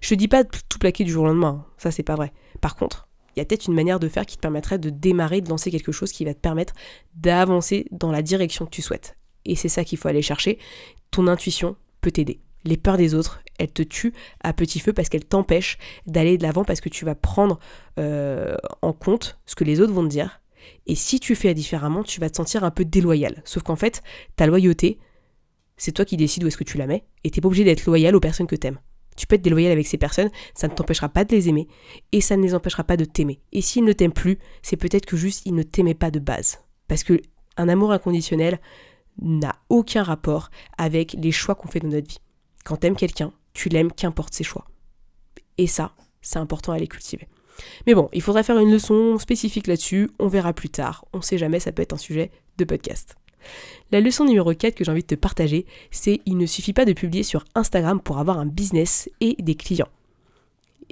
Je 0.00 0.10
te 0.10 0.14
dis 0.14 0.28
pas 0.28 0.44
de 0.44 0.48
tout 0.68 0.78
plaquer 0.78 1.04
du 1.04 1.10
jour 1.10 1.24
au 1.24 1.26
lendemain, 1.26 1.64
hein. 1.64 1.72
ça 1.78 1.90
c'est 1.90 2.02
pas 2.02 2.14
vrai. 2.14 2.32
Par 2.60 2.76
contre, 2.76 3.07
il 3.38 3.42
y 3.42 3.42
a 3.42 3.46
peut-être 3.46 3.66
une 3.68 3.74
manière 3.74 4.00
de 4.00 4.08
faire 4.08 4.26
qui 4.26 4.36
te 4.36 4.42
permettrait 4.42 4.78
de 4.78 4.90
démarrer, 4.90 5.40
de 5.40 5.48
lancer 5.48 5.70
quelque 5.70 5.92
chose 5.92 6.12
qui 6.12 6.24
va 6.24 6.34
te 6.34 6.40
permettre 6.40 6.74
d'avancer 7.14 7.86
dans 7.92 8.10
la 8.10 8.22
direction 8.22 8.66
que 8.66 8.70
tu 8.70 8.82
souhaites. 8.82 9.16
Et 9.44 9.54
c'est 9.54 9.68
ça 9.68 9.84
qu'il 9.84 9.96
faut 9.96 10.08
aller 10.08 10.22
chercher. 10.22 10.58
Ton 11.10 11.28
intuition 11.28 11.76
peut 12.00 12.10
t'aider 12.10 12.40
les 12.64 12.76
peurs 12.76 12.96
des 12.96 13.14
autres, 13.14 13.40
elles 13.58 13.72
te 13.72 13.82
tuent 13.82 14.12
à 14.42 14.52
petit 14.52 14.80
feu 14.80 14.92
parce 14.92 15.08
qu'elles 15.08 15.24
t'empêchent 15.24 15.78
d'aller 16.06 16.38
de 16.38 16.42
l'avant 16.42 16.64
parce 16.64 16.80
que 16.80 16.88
tu 16.88 17.04
vas 17.04 17.14
prendre 17.14 17.58
euh, 17.98 18.56
en 18.82 18.92
compte 18.92 19.38
ce 19.46 19.54
que 19.54 19.64
les 19.64 19.80
autres 19.80 19.92
vont 19.92 20.04
te 20.04 20.08
dire. 20.08 20.40
Et 20.86 20.94
si 20.94 21.20
tu 21.20 21.34
fais 21.34 21.54
différemment, 21.54 22.02
tu 22.02 22.20
vas 22.20 22.30
te 22.30 22.36
sentir 22.36 22.64
un 22.64 22.70
peu 22.70 22.84
déloyal. 22.84 23.42
Sauf 23.44 23.62
qu'en 23.62 23.76
fait, 23.76 24.02
ta 24.36 24.46
loyauté, 24.46 24.98
c'est 25.76 25.92
toi 25.92 26.04
qui 26.04 26.16
décides 26.16 26.44
où 26.44 26.48
est-ce 26.48 26.56
que 26.56 26.64
tu 26.64 26.78
la 26.78 26.86
mets, 26.86 27.04
et 27.24 27.30
t'es 27.30 27.40
pas 27.40 27.48
obligé 27.48 27.64
d'être 27.64 27.86
loyal 27.86 28.14
aux 28.14 28.20
personnes 28.20 28.46
que 28.46 28.56
t'aimes. 28.56 28.78
Tu 29.18 29.26
peux 29.26 29.34
être 29.34 29.42
déloyal 29.42 29.72
avec 29.72 29.88
ces 29.88 29.98
personnes, 29.98 30.30
ça 30.54 30.68
ne 30.68 30.74
t'empêchera 30.74 31.08
pas 31.08 31.24
de 31.24 31.34
les 31.34 31.48
aimer, 31.48 31.66
et 32.12 32.20
ça 32.20 32.36
ne 32.36 32.42
les 32.42 32.54
empêchera 32.54 32.84
pas 32.84 32.96
de 32.96 33.04
t'aimer. 33.04 33.40
Et 33.50 33.60
s'ils 33.62 33.84
ne 33.84 33.92
t'aiment 33.92 34.12
plus, 34.12 34.38
c'est 34.62 34.76
peut-être 34.76 35.06
que 35.06 35.16
juste 35.16 35.42
ils 35.44 35.56
ne 35.56 35.64
t'aimaient 35.64 35.94
pas 35.94 36.12
de 36.12 36.20
base. 36.20 36.60
Parce 36.86 37.02
que 37.02 37.20
un 37.56 37.68
amour 37.68 37.90
inconditionnel 37.90 38.60
n'a 39.20 39.56
aucun 39.70 40.04
rapport 40.04 40.50
avec 40.78 41.16
les 41.18 41.32
choix 41.32 41.56
qu'on 41.56 41.66
fait 41.66 41.80
dans 41.80 41.88
notre 41.88 42.08
vie. 42.08 42.20
Quand 42.64 42.76
t'aimes 42.76 42.94
quelqu'un, 42.94 43.32
tu 43.54 43.68
l'aimes 43.68 43.90
qu'importe 43.90 44.34
ses 44.34 44.44
choix. 44.44 44.66
Et 45.58 45.66
ça, 45.66 45.96
c'est 46.22 46.38
important 46.38 46.70
à 46.70 46.78
les 46.78 46.86
cultiver. 46.86 47.26
Mais 47.88 47.94
bon, 47.94 48.08
il 48.12 48.22
faudrait 48.22 48.44
faire 48.44 48.60
une 48.60 48.70
leçon 48.70 49.18
spécifique 49.18 49.66
là-dessus, 49.66 50.10
on 50.20 50.28
verra 50.28 50.52
plus 50.52 50.70
tard, 50.70 51.04
on 51.12 51.22
sait 51.22 51.38
jamais, 51.38 51.58
ça 51.58 51.72
peut 51.72 51.82
être 51.82 51.94
un 51.94 51.98
sujet 51.98 52.30
de 52.56 52.64
podcast. 52.64 53.17
La 53.90 54.00
leçon 54.00 54.24
numéro 54.24 54.52
4 54.52 54.74
que 54.74 54.84
j'ai 54.84 54.90
envie 54.90 55.02
de 55.02 55.06
te 55.06 55.14
partager, 55.14 55.66
c'est 55.90 56.20
il 56.26 56.36
ne 56.36 56.46
suffit 56.46 56.72
pas 56.72 56.84
de 56.84 56.92
publier 56.92 57.22
sur 57.22 57.44
Instagram 57.54 58.00
pour 58.00 58.18
avoir 58.18 58.38
un 58.38 58.46
business 58.46 59.08
et 59.20 59.36
des 59.38 59.54
clients. 59.54 59.88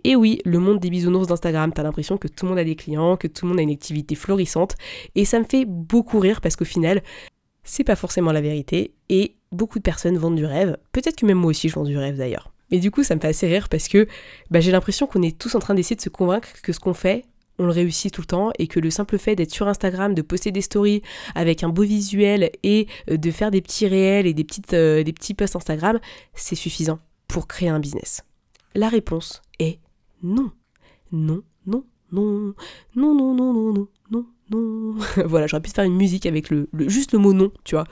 Et 0.04 0.14
oui, 0.14 0.40
le 0.44 0.58
monde 0.58 0.78
des 0.78 0.90
bisounours 0.90 1.26
d'Instagram, 1.26 1.72
t'as 1.72 1.82
l'impression 1.82 2.16
que 2.16 2.28
tout 2.28 2.44
le 2.44 2.50
monde 2.50 2.58
a 2.58 2.64
des 2.64 2.76
clients, 2.76 3.16
que 3.16 3.26
tout 3.26 3.44
le 3.44 3.50
monde 3.50 3.58
a 3.58 3.62
une 3.62 3.70
activité 3.70 4.14
florissante, 4.14 4.76
et 5.14 5.24
ça 5.24 5.38
me 5.38 5.44
fait 5.44 5.64
beaucoup 5.64 6.18
rire 6.18 6.40
parce 6.40 6.56
qu'au 6.56 6.64
final, 6.64 7.02
c'est 7.64 7.84
pas 7.84 7.96
forcément 7.96 8.32
la 8.32 8.40
vérité, 8.40 8.92
et 9.08 9.34
beaucoup 9.52 9.78
de 9.78 9.82
personnes 9.82 10.16
vendent 10.16 10.36
du 10.36 10.44
rêve. 10.44 10.76
Peut-être 10.92 11.16
que 11.16 11.26
même 11.26 11.38
moi 11.38 11.50
aussi 11.50 11.68
je 11.68 11.74
vends 11.74 11.84
du 11.84 11.96
rêve 11.96 12.16
d'ailleurs. 12.16 12.52
Mais 12.70 12.78
du 12.78 12.90
coup, 12.90 13.02
ça 13.02 13.14
me 13.14 13.20
fait 13.20 13.28
assez 13.28 13.46
rire 13.46 13.68
parce 13.68 13.88
que 13.88 14.06
bah, 14.50 14.60
j'ai 14.60 14.72
l'impression 14.72 15.06
qu'on 15.06 15.22
est 15.22 15.38
tous 15.38 15.54
en 15.54 15.60
train 15.60 15.74
d'essayer 15.74 15.96
de 15.96 16.00
se 16.00 16.08
convaincre 16.08 16.48
que 16.62 16.72
ce 16.72 16.80
qu'on 16.80 16.94
fait, 16.94 17.24
on 17.58 17.66
le 17.66 17.72
réussit 17.72 18.12
tout 18.12 18.20
le 18.20 18.26
temps 18.26 18.50
et 18.58 18.66
que 18.66 18.80
le 18.80 18.90
simple 18.90 19.18
fait 19.18 19.36
d'être 19.36 19.52
sur 19.52 19.68
Instagram, 19.68 20.14
de 20.14 20.22
poster 20.22 20.52
des 20.52 20.60
stories 20.60 21.02
avec 21.34 21.62
un 21.62 21.68
beau 21.68 21.82
visuel 21.82 22.50
et 22.62 22.86
euh, 23.10 23.16
de 23.16 23.30
faire 23.30 23.50
des 23.50 23.62
petits 23.62 23.86
réels 23.86 24.26
et 24.26 24.34
des, 24.34 24.44
petites, 24.44 24.74
euh, 24.74 25.02
des 25.02 25.12
petits 25.12 25.34
posts 25.34 25.56
Instagram, 25.56 25.98
c'est 26.34 26.54
suffisant 26.54 26.98
pour 27.28 27.46
créer 27.46 27.68
un 27.68 27.80
business. 27.80 28.22
La 28.74 28.88
réponse 28.88 29.42
est 29.58 29.78
non. 30.22 30.50
Non, 31.12 31.42
non, 31.66 31.84
non, 32.12 32.54
non, 32.96 33.14
non, 33.14 33.14
non, 33.14 33.34
non, 33.34 33.72
non, 33.72 33.88
non, 34.10 34.26
non. 34.50 34.94
voilà, 35.24 35.46
j'aurais 35.46 35.62
pu 35.62 35.70
faire 35.70 35.84
une 35.84 35.96
musique 35.96 36.26
avec 36.26 36.50
le, 36.50 36.68
juste 36.86 37.12
le 37.12 37.18
mot 37.18 37.32
non, 37.32 37.50
tu 37.64 37.74
vois. 37.74 37.84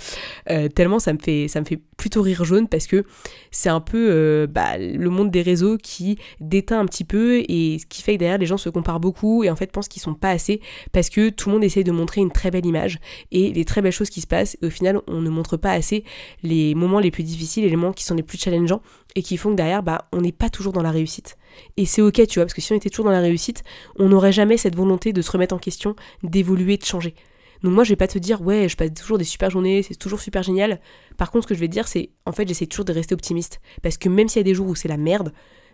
Euh, 0.50 0.68
tellement 0.68 0.98
ça 0.98 1.12
me 1.12 1.18
fait 1.18 1.48
ça 1.48 1.60
me 1.60 1.64
fait 1.64 1.80
plutôt 1.96 2.22
rire 2.22 2.44
jaune 2.44 2.68
parce 2.68 2.86
que 2.86 3.04
c'est 3.50 3.68
un 3.68 3.80
peu 3.80 4.08
euh, 4.10 4.46
bah, 4.46 4.78
le 4.78 5.10
monde 5.10 5.30
des 5.30 5.42
réseaux 5.42 5.78
qui 5.78 6.18
déteint 6.40 6.80
un 6.80 6.86
petit 6.86 7.04
peu 7.04 7.42
et 7.48 7.78
ce 7.78 7.86
qui 7.86 8.02
fait 8.02 8.14
que 8.14 8.18
derrière 8.18 8.38
les 8.38 8.46
gens 8.46 8.56
se 8.56 8.68
comparent 8.68 9.00
beaucoup 9.00 9.44
et 9.44 9.50
en 9.50 9.56
fait 9.56 9.72
pensent 9.72 9.88
qu'ils 9.88 10.02
sont 10.02 10.14
pas 10.14 10.30
assez 10.30 10.60
parce 10.92 11.10
que 11.10 11.30
tout 11.30 11.48
le 11.48 11.54
monde 11.54 11.64
essaye 11.64 11.84
de 11.84 11.92
montrer 11.92 12.20
une 12.20 12.30
très 12.30 12.50
belle 12.50 12.66
image 12.66 12.98
et 13.32 13.52
les 13.52 13.64
très 13.64 13.82
belles 13.82 13.92
choses 13.92 14.10
qui 14.10 14.20
se 14.20 14.26
passent 14.26 14.56
et 14.62 14.66
au 14.66 14.70
final 14.70 15.00
on 15.06 15.20
ne 15.20 15.30
montre 15.30 15.56
pas 15.56 15.72
assez 15.72 16.04
les 16.42 16.74
moments 16.74 17.00
les 17.00 17.10
plus 17.10 17.24
difficiles 17.24 17.64
les 17.64 17.76
moments 17.76 17.92
qui 17.92 18.04
sont 18.04 18.14
les 18.14 18.22
plus 18.22 18.38
challengeants 18.38 18.82
et 19.16 19.22
qui 19.22 19.36
font 19.36 19.50
que 19.50 19.56
derrière 19.56 19.82
bah 19.82 20.08
on 20.12 20.20
n'est 20.20 20.32
pas 20.32 20.50
toujours 20.50 20.72
dans 20.72 20.82
la 20.82 20.90
réussite. 20.90 21.36
Et 21.76 21.86
c'est 21.86 22.02
ok, 22.02 22.26
tu 22.26 22.38
vois, 22.38 22.44
parce 22.44 22.54
que 22.54 22.60
si 22.60 22.72
on 22.72 22.76
était 22.76 22.90
toujours 22.90 23.06
dans 23.06 23.12
la 23.12 23.20
réussite, 23.20 23.62
on 23.98 24.08
n'aurait 24.08 24.32
jamais 24.32 24.56
cette 24.56 24.76
volonté 24.76 25.12
de 25.12 25.22
se 25.22 25.30
remettre 25.30 25.54
en 25.54 25.58
question, 25.58 25.96
d'évoluer, 26.22 26.76
de 26.76 26.84
changer. 26.84 27.14
Donc 27.62 27.72
moi, 27.72 27.84
je 27.84 27.90
vais 27.90 27.96
pas 27.96 28.08
te 28.08 28.18
dire, 28.18 28.42
ouais, 28.42 28.68
je 28.68 28.76
passe 28.76 28.92
toujours 28.92 29.16
des 29.16 29.24
super 29.24 29.50
journées, 29.50 29.82
c'est 29.82 29.94
toujours 29.94 30.20
super 30.20 30.42
génial. 30.42 30.80
Par 31.16 31.30
contre, 31.30 31.44
ce 31.44 31.48
que 31.48 31.54
je 31.54 31.60
vais 31.60 31.68
te 31.68 31.72
dire, 31.72 31.88
c'est, 31.88 32.10
en 32.26 32.32
fait, 32.32 32.46
j'essaie 32.46 32.66
toujours 32.66 32.84
de 32.84 32.92
rester 32.92 33.14
optimiste. 33.14 33.60
Parce 33.82 33.96
que 33.96 34.08
même 34.08 34.28
s'il 34.28 34.40
y 34.40 34.40
a 34.40 34.44
des 34.44 34.54
jours 34.54 34.68
où 34.68 34.74
c'est 34.74 34.88
la 34.88 34.98
merde, 34.98 35.32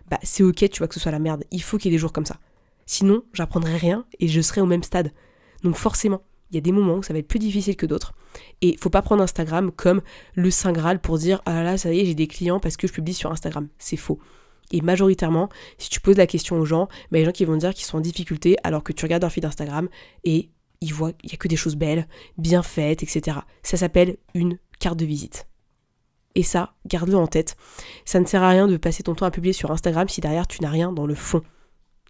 bah 0.09 0.19
c'est 0.23 0.43
ok, 0.43 0.69
tu 0.69 0.77
vois, 0.79 0.87
que 0.87 0.93
ce 0.93 0.99
soit 0.99 1.11
la 1.11 1.19
merde. 1.19 1.43
Il 1.51 1.61
faut 1.61 1.77
qu'il 1.77 1.91
y 1.91 1.93
ait 1.93 1.97
des 1.97 2.01
jours 2.01 2.13
comme 2.13 2.25
ça. 2.25 2.37
Sinon, 2.85 3.23
j'apprendrai 3.33 3.75
rien 3.75 4.05
et 4.19 4.27
je 4.27 4.41
serai 4.41 4.61
au 4.61 4.65
même 4.65 4.83
stade. 4.83 5.11
Donc 5.63 5.75
forcément, 5.75 6.21
il 6.51 6.55
y 6.55 6.57
a 6.57 6.61
des 6.61 6.71
moments 6.71 6.95
où 6.95 7.03
ça 7.03 7.13
va 7.13 7.19
être 7.19 7.27
plus 7.27 7.39
difficile 7.39 7.75
que 7.75 7.85
d'autres. 7.85 8.13
Et 8.61 8.77
faut 8.77 8.89
pas 8.89 9.01
prendre 9.01 9.23
Instagram 9.23 9.71
comme 9.71 10.01
le 10.35 10.51
Saint 10.51 10.73
Graal 10.73 10.99
pour 10.99 11.17
dire, 11.17 11.41
ah 11.45 11.63
là, 11.63 11.77
ça 11.77 11.93
y 11.93 11.99
est, 11.99 12.05
j'ai 12.05 12.15
des 12.15 12.27
clients 12.27 12.59
parce 12.59 12.77
que 12.77 12.87
je 12.87 12.93
publie 12.93 13.13
sur 13.13 13.31
Instagram. 13.31 13.67
C'est 13.79 13.97
faux. 13.97 14.19
Et 14.71 14.81
majoritairement, 14.81 15.49
si 15.77 15.89
tu 15.89 15.99
poses 15.99 16.17
la 16.17 16.27
question 16.27 16.57
aux 16.57 16.65
gens, 16.65 16.87
bah, 17.11 17.19
des 17.19 17.25
gens 17.25 17.31
qui 17.31 17.45
vont 17.45 17.57
dire 17.57 17.73
qu'ils 17.73 17.85
sont 17.85 17.97
en 17.97 18.01
difficulté 18.01 18.57
alors 18.63 18.83
que 18.83 18.93
tu 18.93 19.05
regardes 19.05 19.23
leur 19.23 19.31
feed 19.31 19.45
Instagram 19.45 19.89
et 20.23 20.49
ils 20.81 20.93
voient 20.93 21.13
qu'il 21.13 21.29
n'y 21.29 21.33
a 21.33 21.37
que 21.37 21.47
des 21.47 21.55
choses 21.55 21.75
belles, 21.75 22.07
bien 22.37 22.63
faites, 22.63 23.03
etc. 23.03 23.39
Ça 23.63 23.77
s'appelle 23.77 24.17
une 24.33 24.57
carte 24.79 24.97
de 24.97 25.05
visite. 25.05 25.47
Et 26.33 26.43
ça, 26.43 26.73
garde-le 26.87 27.17
en 27.17 27.27
tête. 27.27 27.55
Ça 28.05 28.19
ne 28.19 28.25
sert 28.25 28.41
à 28.41 28.49
rien 28.49 28.67
de 28.67 28.77
passer 28.77 29.03
ton 29.03 29.15
temps 29.15 29.25
à 29.25 29.31
publier 29.31 29.53
sur 29.53 29.71
Instagram 29.71 30.07
si 30.07 30.21
derrière 30.21 30.47
tu 30.47 30.61
n'as 30.61 30.69
rien 30.69 30.91
dans 30.91 31.05
le 31.05 31.15
fond. 31.15 31.41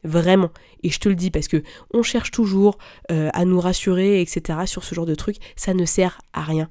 Vraiment. 0.04 0.52
Et 0.84 0.90
je 0.90 1.00
te 1.00 1.10
le 1.10 1.16
dis 1.16 1.32
parce 1.32 1.48
que 1.48 1.64
on 1.94 2.02
cherche 2.02 2.32
toujours 2.32 2.78
euh, 3.12 3.30
à 3.34 3.46
nous 3.46 3.60
rassurer, 3.60 4.22
etc. 4.22 4.60
sur 4.66 4.84
ce 4.84 4.96
genre 4.96 5.06
de 5.06 5.16
trucs. 5.16 5.38
Ça 5.56 5.74
ne 5.74 5.86
sert 5.86 6.22
à 6.34 6.44
rien. 6.44 6.70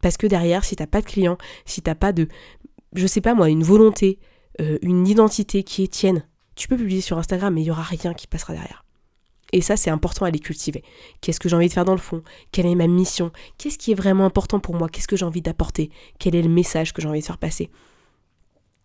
Parce 0.00 0.16
que 0.16 0.26
derrière, 0.26 0.64
si 0.64 0.76
t'as 0.76 0.86
pas 0.86 1.00
de 1.00 1.06
clients, 1.06 1.38
si 1.64 1.82
t'as 1.82 1.94
pas 1.94 2.12
de, 2.12 2.28
je 2.94 3.06
sais 3.06 3.20
pas 3.20 3.34
moi, 3.34 3.48
une 3.48 3.64
volonté, 3.64 4.18
euh, 4.60 4.78
une 4.82 5.06
identité 5.06 5.62
qui 5.62 5.82
est 5.82 5.92
tienne. 5.92 6.24
Tu 6.56 6.68
peux 6.68 6.76
publier 6.76 7.00
sur 7.00 7.18
Instagram, 7.18 7.54
mais 7.54 7.62
il 7.62 7.64
n'y 7.64 7.70
aura 7.70 7.82
rien 7.82 8.14
qui 8.14 8.26
passera 8.26 8.52
derrière. 8.52 8.84
Et 9.52 9.62
ça, 9.62 9.76
c'est 9.76 9.90
important 9.90 10.26
à 10.26 10.30
les 10.30 10.38
cultiver. 10.38 10.82
Qu'est-ce 11.20 11.40
que 11.40 11.48
j'ai 11.48 11.56
envie 11.56 11.68
de 11.68 11.72
faire 11.72 11.84
dans 11.84 11.92
le 11.92 11.98
fond? 11.98 12.22
Quelle 12.52 12.66
est 12.66 12.74
ma 12.74 12.86
mission? 12.86 13.32
Qu'est-ce 13.56 13.78
qui 13.78 13.92
est 13.92 13.94
vraiment 13.94 14.26
important 14.26 14.60
pour 14.60 14.74
moi? 14.74 14.88
Qu'est-ce 14.88 15.08
que 15.08 15.16
j'ai 15.16 15.24
envie 15.24 15.40
d'apporter? 15.40 15.90
Quel 16.18 16.34
est 16.34 16.42
le 16.42 16.48
message 16.48 16.92
que 16.92 17.00
j'ai 17.00 17.08
envie 17.08 17.20
de 17.20 17.24
faire 17.24 17.38
passer? 17.38 17.70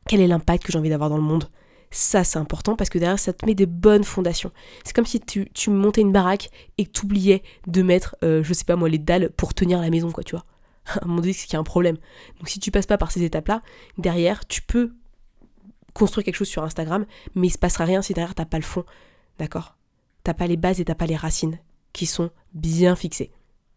Quel 0.08 0.22
est 0.22 0.28
l'impact 0.28 0.64
que 0.64 0.72
j'ai 0.72 0.80
envie 0.80 0.90
d'avoir 0.90 1.10
dans 1.10 1.18
le 1.18 1.24
monde? 1.24 1.50
Ça, 1.92 2.24
c'est 2.24 2.40
important 2.40 2.76
parce 2.76 2.90
que 2.90 2.98
derrière, 2.98 3.20
ça 3.20 3.34
te 3.34 3.46
met 3.46 3.56
des 3.56 3.66
bonnes 3.66 4.04
fondations. 4.04 4.52
C'est 4.84 4.96
comme 4.96 5.06
si 5.06 5.20
tu, 5.20 5.70
montais 5.70 6.02
une 6.02 6.12
baraque 6.12 6.50
et 6.78 6.86
que 6.86 6.92
tu 6.92 7.06
oubliais 7.06 7.44
de 7.68 7.82
mettre, 7.84 8.16
euh, 8.24 8.42
je 8.44 8.54
sais 8.54 8.66
pas 8.66 8.76
moi, 8.76 8.90
les 8.90 8.98
dalles 8.98 9.30
pour 9.38 9.54
tenir 9.54 9.80
la 9.80 9.90
maison, 9.90 10.12
quoi, 10.12 10.24
tu 10.24 10.36
vois. 10.36 10.44
À 10.86 11.04
un 11.04 11.08
moment 11.08 11.22
donné, 11.22 11.34
c'est 11.34 11.46
qu'il 11.46 11.54
y 11.54 11.58
a 11.58 11.60
un 11.60 11.64
problème. 11.64 11.98
Donc 12.40 12.50
si 12.50 12.60
tu 12.60 12.72
passes 12.72 12.88
pas 12.88 12.98
par 12.98 13.12
ces 13.12 13.24
étapes-là, 13.24 13.62
derrière, 13.98 14.48
tu 14.48 14.62
peux 14.62 14.94
construire 15.94 16.26
quelque 16.26 16.36
chose 16.36 16.48
sur 16.48 16.64
Instagram, 16.64 17.06
mais 17.36 17.48
il 17.48 17.52
se 17.52 17.58
passera 17.58 17.86
rien 17.86 18.02
si 18.02 18.14
derrière 18.14 18.36
t'as 18.36 18.46
pas 18.46 18.58
le 18.58 18.64
fond, 18.64 18.86
d'accord? 19.40 19.76
T'as 20.24 20.34
pas 20.34 20.48
les 20.48 20.58
bases 20.58 20.80
et 20.80 20.86
t'as 20.86 20.96
pas 20.96 21.06
les 21.06 21.16
racines 21.16 21.60
qui 21.92 22.06
sont 22.06 22.32
bien 22.54 22.96
fixées. 22.96 23.32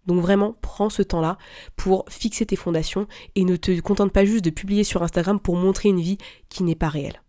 Donc 0.06 0.20
vraiment, 0.20 0.56
prends 0.62 0.88
ce 0.88 1.02
temps-là 1.02 1.36
pour 1.74 2.04
fixer 2.08 2.46
tes 2.46 2.56
fondations 2.56 3.08
et 3.34 3.44
ne 3.44 3.56
te 3.56 3.78
contente 3.80 4.12
pas 4.12 4.24
juste 4.24 4.44
de 4.44 4.50
publier 4.50 4.84
sur 4.84 5.02
Instagram 5.02 5.40
pour 5.40 5.56
montrer 5.56 5.88
une 5.88 6.00
vie 6.00 6.18
qui 6.48 6.62
n'est 6.62 6.76
pas 6.76 6.88
réelle. 6.88 7.22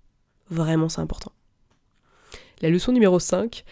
Vraiment, 0.50 0.88
c'est 0.88 1.02
important. 1.02 1.32
La 2.62 2.70
leçon 2.70 2.92
numéro 2.92 3.20
5, 3.20 3.64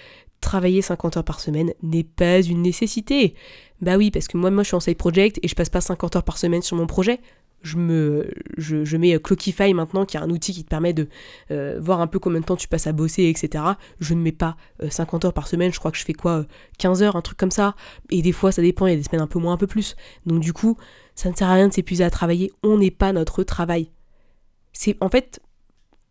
travailler 0.42 0.82
50 0.82 1.18
heures 1.18 1.24
par 1.24 1.40
semaine 1.40 1.74
n'est 1.84 2.04
pas 2.04 2.42
une 2.42 2.64
nécessité. 2.64 3.36
Bah 3.82 3.98
oui, 3.98 4.12
parce 4.12 4.28
que 4.28 4.38
moi, 4.38 4.50
moi 4.50 4.64
je 4.64 4.68
suis 4.68 4.76
en 4.76 4.80
side 4.80 4.98
project 4.98 5.40
et 5.44 5.48
je 5.48 5.56
passe 5.56 5.70
pas 5.70 5.82
50 5.82 6.16
heures 6.16 6.24
par 6.24 6.38
semaine 6.38 6.62
sur 6.62 6.76
mon 6.76 6.88
projet 6.88 7.20
je 7.66 7.78
me 7.78 8.30
je, 8.58 8.98
mets 8.98 9.20
Clockify 9.20 9.74
maintenant 9.74 10.06
qui 10.06 10.18
est 10.18 10.20
un 10.20 10.30
outil 10.30 10.54
qui 10.54 10.64
te 10.64 10.70
permet 10.70 10.94
de 10.94 11.10
euh, 11.52 11.80
voir 11.82 12.00
un 12.00 12.08
peu 12.08 12.20
combien 12.20 12.40
de 12.40 12.46
temps 12.46 12.56
tu 12.56 12.68
passes 12.68 12.88
à 12.88 12.92
bosser 12.92 13.24
etc 13.24 13.64
je 14.00 14.14
ne 14.14 14.22
mets 14.22 14.32
pas 14.32 14.56
50 14.88 15.26
euh, 15.26 15.28
heures 15.28 15.34
par 15.34 15.48
semaine 15.48 15.74
je 15.74 15.80
crois 15.80 15.92
que 15.92 15.98
je 15.98 16.06
fais 16.06 16.14
quoi 16.14 16.46
15 16.78 17.02
euh, 17.02 17.06
heures 17.06 17.16
un 17.16 17.22
truc 17.22 17.38
comme 17.38 17.52
ça. 17.52 17.76
Et 18.10 18.22
des 18.22 18.32
fois 18.32 18.52
ça 18.52 18.62
dépend 18.62 18.88
il 18.88 18.92
y 18.92 18.94
a 18.94 18.98
des 18.98 19.04
semaines 19.04 19.22
un 19.22 19.28
peu 19.28 19.40
moins 19.40 19.54
un 19.54 19.58
peu 19.58 19.68
plus. 19.68 19.96
Donc 20.26 20.40
du 20.40 20.54
coup 20.54 20.78
ça 21.16 21.30
ne 21.30 21.36
sert 21.36 21.50
à 21.50 21.54
rien 21.54 21.68
de 21.68 21.74
s'épuiser 21.74 22.04
à 22.04 22.10
travailler. 22.10 22.52
On 22.64 22.78
n'est 22.78 22.92
pas 22.92 23.14
notre 23.14 23.44
travail. 23.44 23.90
C'est 24.74 24.98
en 25.02 25.10
fait 25.10 25.40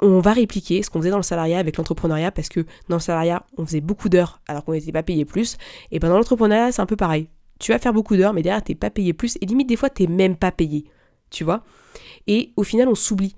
on 0.01 0.21
va 0.21 0.33
répliquer 0.33 0.83
ce 0.83 0.91
qu'on 0.91 0.99
faisait 0.99 1.11
dans 1.11 1.19
le 1.19 1.23
salariat 1.23 1.59
avec 1.59 1.77
l'entrepreneuriat 1.77 2.33
parce 2.33 2.49
que 2.49 2.61
dans 2.89 2.97
le 2.97 3.03
salariat 3.03 3.47
on 3.57 3.65
faisait 3.65 3.81
beaucoup 3.81 4.09
d'heures 4.09 4.41
alors 4.49 4.65
qu'on 4.65 4.73
n'était 4.73 4.93
pas 4.93 5.03
payé 5.03 5.25
plus. 5.25 5.57
Et 5.93 5.99
ben 5.99 6.09
dans 6.09 6.17
l'entrepreneuriat 6.17 6.73
c'est 6.73 6.83
un 6.83 6.87
peu 6.87 6.97
pareil. 6.97 7.29
Tu 7.61 7.71
vas 7.73 7.79
faire 7.79 7.93
beaucoup 7.93 8.17
d'heures 8.17 8.33
mais 8.33 8.43
derrière 8.43 8.63
t'es 8.63 8.75
pas 8.75 8.91
payé 8.91 9.13
plus. 9.13 9.37
Et 9.41 9.47
limite 9.47 9.69
des 9.69 9.77
fois 9.77 9.91
t'es 9.91 10.07
même 10.07 10.37
pas 10.37 10.51
payé 10.51 10.87
tu 11.35 11.45
vois. 11.45 11.63
Et 12.27 12.53
au 12.57 12.63
final, 12.63 12.89
on 12.89 12.95
s'oublie. 12.95 13.35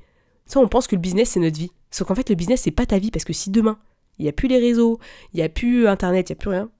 Ça, 0.46 0.60
on 0.60 0.68
pense 0.68 0.86
que 0.86 0.94
le 0.94 1.00
business, 1.00 1.30
c'est 1.30 1.40
notre 1.40 1.58
vie. 1.58 1.72
Sauf 1.90 2.06
qu'en 2.06 2.14
fait, 2.14 2.28
le 2.28 2.36
business, 2.36 2.62
c'est 2.62 2.70
pas 2.70 2.86
ta 2.86 2.98
vie, 2.98 3.10
parce 3.10 3.24
que 3.24 3.32
si 3.32 3.50
demain, 3.50 3.78
il 4.18 4.22
n'y 4.22 4.28
a 4.28 4.32
plus 4.32 4.48
les 4.48 4.58
réseaux, 4.58 5.00
il 5.32 5.38
n'y 5.38 5.42
a 5.42 5.48
plus 5.48 5.88
Internet, 5.88 6.28
il 6.28 6.32
n'y 6.32 6.36
a 6.36 6.40
plus 6.40 6.50
rien, 6.50 6.70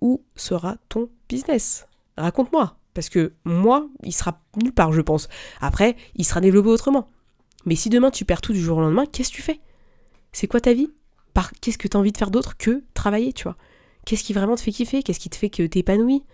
où 0.00 0.22
sera 0.36 0.76
ton 0.88 1.10
business? 1.28 1.86
Raconte-moi. 2.16 2.76
Parce 2.94 3.10
que 3.10 3.34
moi, 3.44 3.88
il 4.04 4.14
sera 4.14 4.40
nulle 4.62 4.72
part, 4.72 4.92
je 4.92 5.02
pense. 5.02 5.28
Après, 5.60 5.96
il 6.14 6.24
sera 6.24 6.40
développé 6.40 6.70
autrement. 6.70 7.10
Mais 7.66 7.76
si 7.76 7.90
demain 7.90 8.10
tu 8.10 8.24
perds 8.24 8.40
tout 8.40 8.54
du 8.54 8.60
jour 8.60 8.78
au 8.78 8.80
lendemain, 8.80 9.04
qu'est-ce 9.04 9.30
que 9.30 9.36
tu 9.36 9.42
fais? 9.42 9.60
C'est 10.32 10.46
quoi 10.46 10.60
ta 10.60 10.72
vie? 10.72 10.88
Qu'est-ce 11.60 11.76
que 11.76 11.88
tu 11.88 11.96
as 11.96 12.00
envie 12.00 12.12
de 12.12 12.16
faire 12.16 12.30
d'autre 12.30 12.56
que 12.56 12.82
travailler, 12.94 13.34
tu 13.34 13.42
vois? 13.42 13.56
Qu'est-ce 14.06 14.24
qui 14.24 14.32
vraiment 14.32 14.54
te 14.54 14.62
fait 14.62 14.72
kiffer? 14.72 15.02
Qu'est-ce 15.02 15.20
qui 15.20 15.28
te 15.28 15.36
fait 15.36 15.50
que 15.50 15.66
tu 15.66 15.78
épanouis 15.78 16.24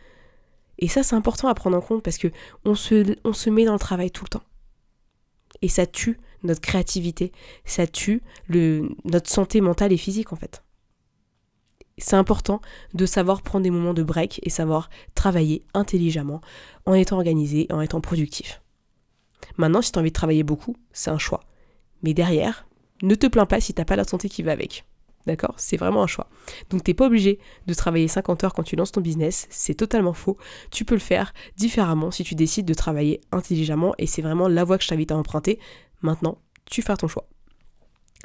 et 0.83 0.89
ça, 0.89 1.05
c'est 1.05 1.15
important 1.15 1.47
à 1.47 1.55
prendre 1.55 1.77
en 1.77 1.81
compte 1.81 2.03
parce 2.03 2.19
que 2.19 2.27
on 2.65 2.75
se, 2.75 3.51
met 3.51 3.65
dans 3.65 3.73
le 3.73 3.79
travail 3.79 4.11
tout 4.11 4.25
le 4.25 4.31
temps. 4.31 4.43
Et 5.63 5.69
ça 5.69 5.87
tue 5.87 6.19
notre 6.43 6.61
créativité, 6.61 7.31
ça 7.65 7.87
tue 7.87 8.21
notre 8.49 9.31
santé 9.31 9.61
mentale 9.61 9.93
et 9.93 9.97
physique 9.97 10.33
en 10.33 10.37
fait. 10.37 10.65
C'est 11.99 12.17
important 12.17 12.61
de 12.95 13.07
savoir 13.07 13.43
prendre 13.43 13.63
des 13.63 13.71
moments 13.71 13.95
de 13.95 14.03
break 14.03 14.41
et 14.43 14.51
savoir 14.51 14.91
travailler 15.15 15.65
intelligemment 15.73 16.41
en 16.85 16.95
étant 16.95 17.19
organisé 17.19 17.69
et 17.71 17.73
en 17.73 17.81
étant 17.81 18.01
productif. 18.01 18.61
Maintenant, 19.59 19.83
si 19.83 19.93
tu 19.93 20.01
as 20.01 20.03
envie 20.03 20.11
de 20.11 20.15
travailler 20.15 20.43
beaucoup, 20.43 20.75
c'est 20.93 21.11
un 21.11 21.19
choix. 21.19 21.45
Mais 22.03 22.13
derrière, 22.13 22.67
ne 23.03 23.15
te 23.15 23.29
plains 23.29 23.47
pas 23.47 23.61
si 23.61 23.73
t'as 23.73 23.85
pas 23.85 23.95
la 23.95 24.03
santé 24.03 24.29
qui 24.29 24.43
va 24.43 24.51
avec. 24.51 24.85
D'accord? 25.27 25.55
C'est 25.57 25.77
vraiment 25.77 26.03
un 26.03 26.07
choix. 26.07 26.29
Donc 26.71 26.83
t'es 26.85 26.95
pas 26.95 27.07
obligé 27.07 27.39
de 27.67 27.75
travailler 27.75 28.09
50 28.09 28.45
heures 28.45 28.55
quand 28.55 28.65
tu 28.65 28.77
lances 28.77 28.93
ton 28.93 29.01
business, 29.01 29.47
c'est 29.51 29.75
totalement 29.75 30.13
faux. 30.13 30.37
Tu 30.71 30.85
peux 30.85 30.95
le 30.95 31.01
faire 31.01 31.33
différemment 31.57 32.11
si 32.11 32.25
tu 32.25 32.35
décides 32.35 32.67
de 32.67 32.75
travailler 32.75 33.21
intelligemment 33.31 33.95
et 33.99 34.07
c'est 34.07 34.23
vraiment 34.23 34.49
la 34.49 34.65
voie 34.65 34.79
que 34.79 34.85
je 34.85 34.89
t'invite 34.89 35.13
à 35.13 35.17
emprunter. 35.17 35.59
Maintenant, 36.03 36.39
tu 36.65 36.83
fais 36.83 36.97
ton 36.97 37.09
choix. 37.09 37.29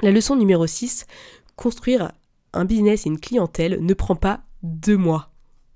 La 0.02 0.12
leçon 0.12 0.36
numéro 0.36 0.66
6, 0.66 1.06
construire 1.56 2.12
un 2.54 2.66
business 2.66 3.06
et 3.06 3.10
une 3.10 3.20
clientèle 3.20 3.80
ne 3.82 3.94
prend 3.94 4.16
pas 4.16 4.42
deux 4.64 4.98
mois. 4.98 5.32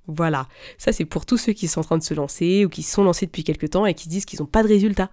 Voilà, 0.08 0.48
ça 0.78 0.92
c'est 0.92 1.06
pour 1.06 1.25
tous 1.25 1.38
ceux 1.38 1.54
qui 1.54 1.68
sont 1.68 1.82
en 1.82 1.84
train 1.84 1.98
de 1.98 2.04
se 2.04 2.13
lancer 2.13 2.66
ou 2.66 2.70
qui 2.70 2.84
sont 2.84 3.04
lancés 3.04 3.28
depuis 3.28 3.44
quelques 3.44 3.70
temps 3.70 3.86
et 3.86 3.94
qui 3.94 4.10
disent 4.10 4.25
qu'ils 4.25 4.42
n'ont 4.42 4.48
pas 4.48 4.63
de 4.63 4.68
résultats. 4.68 5.12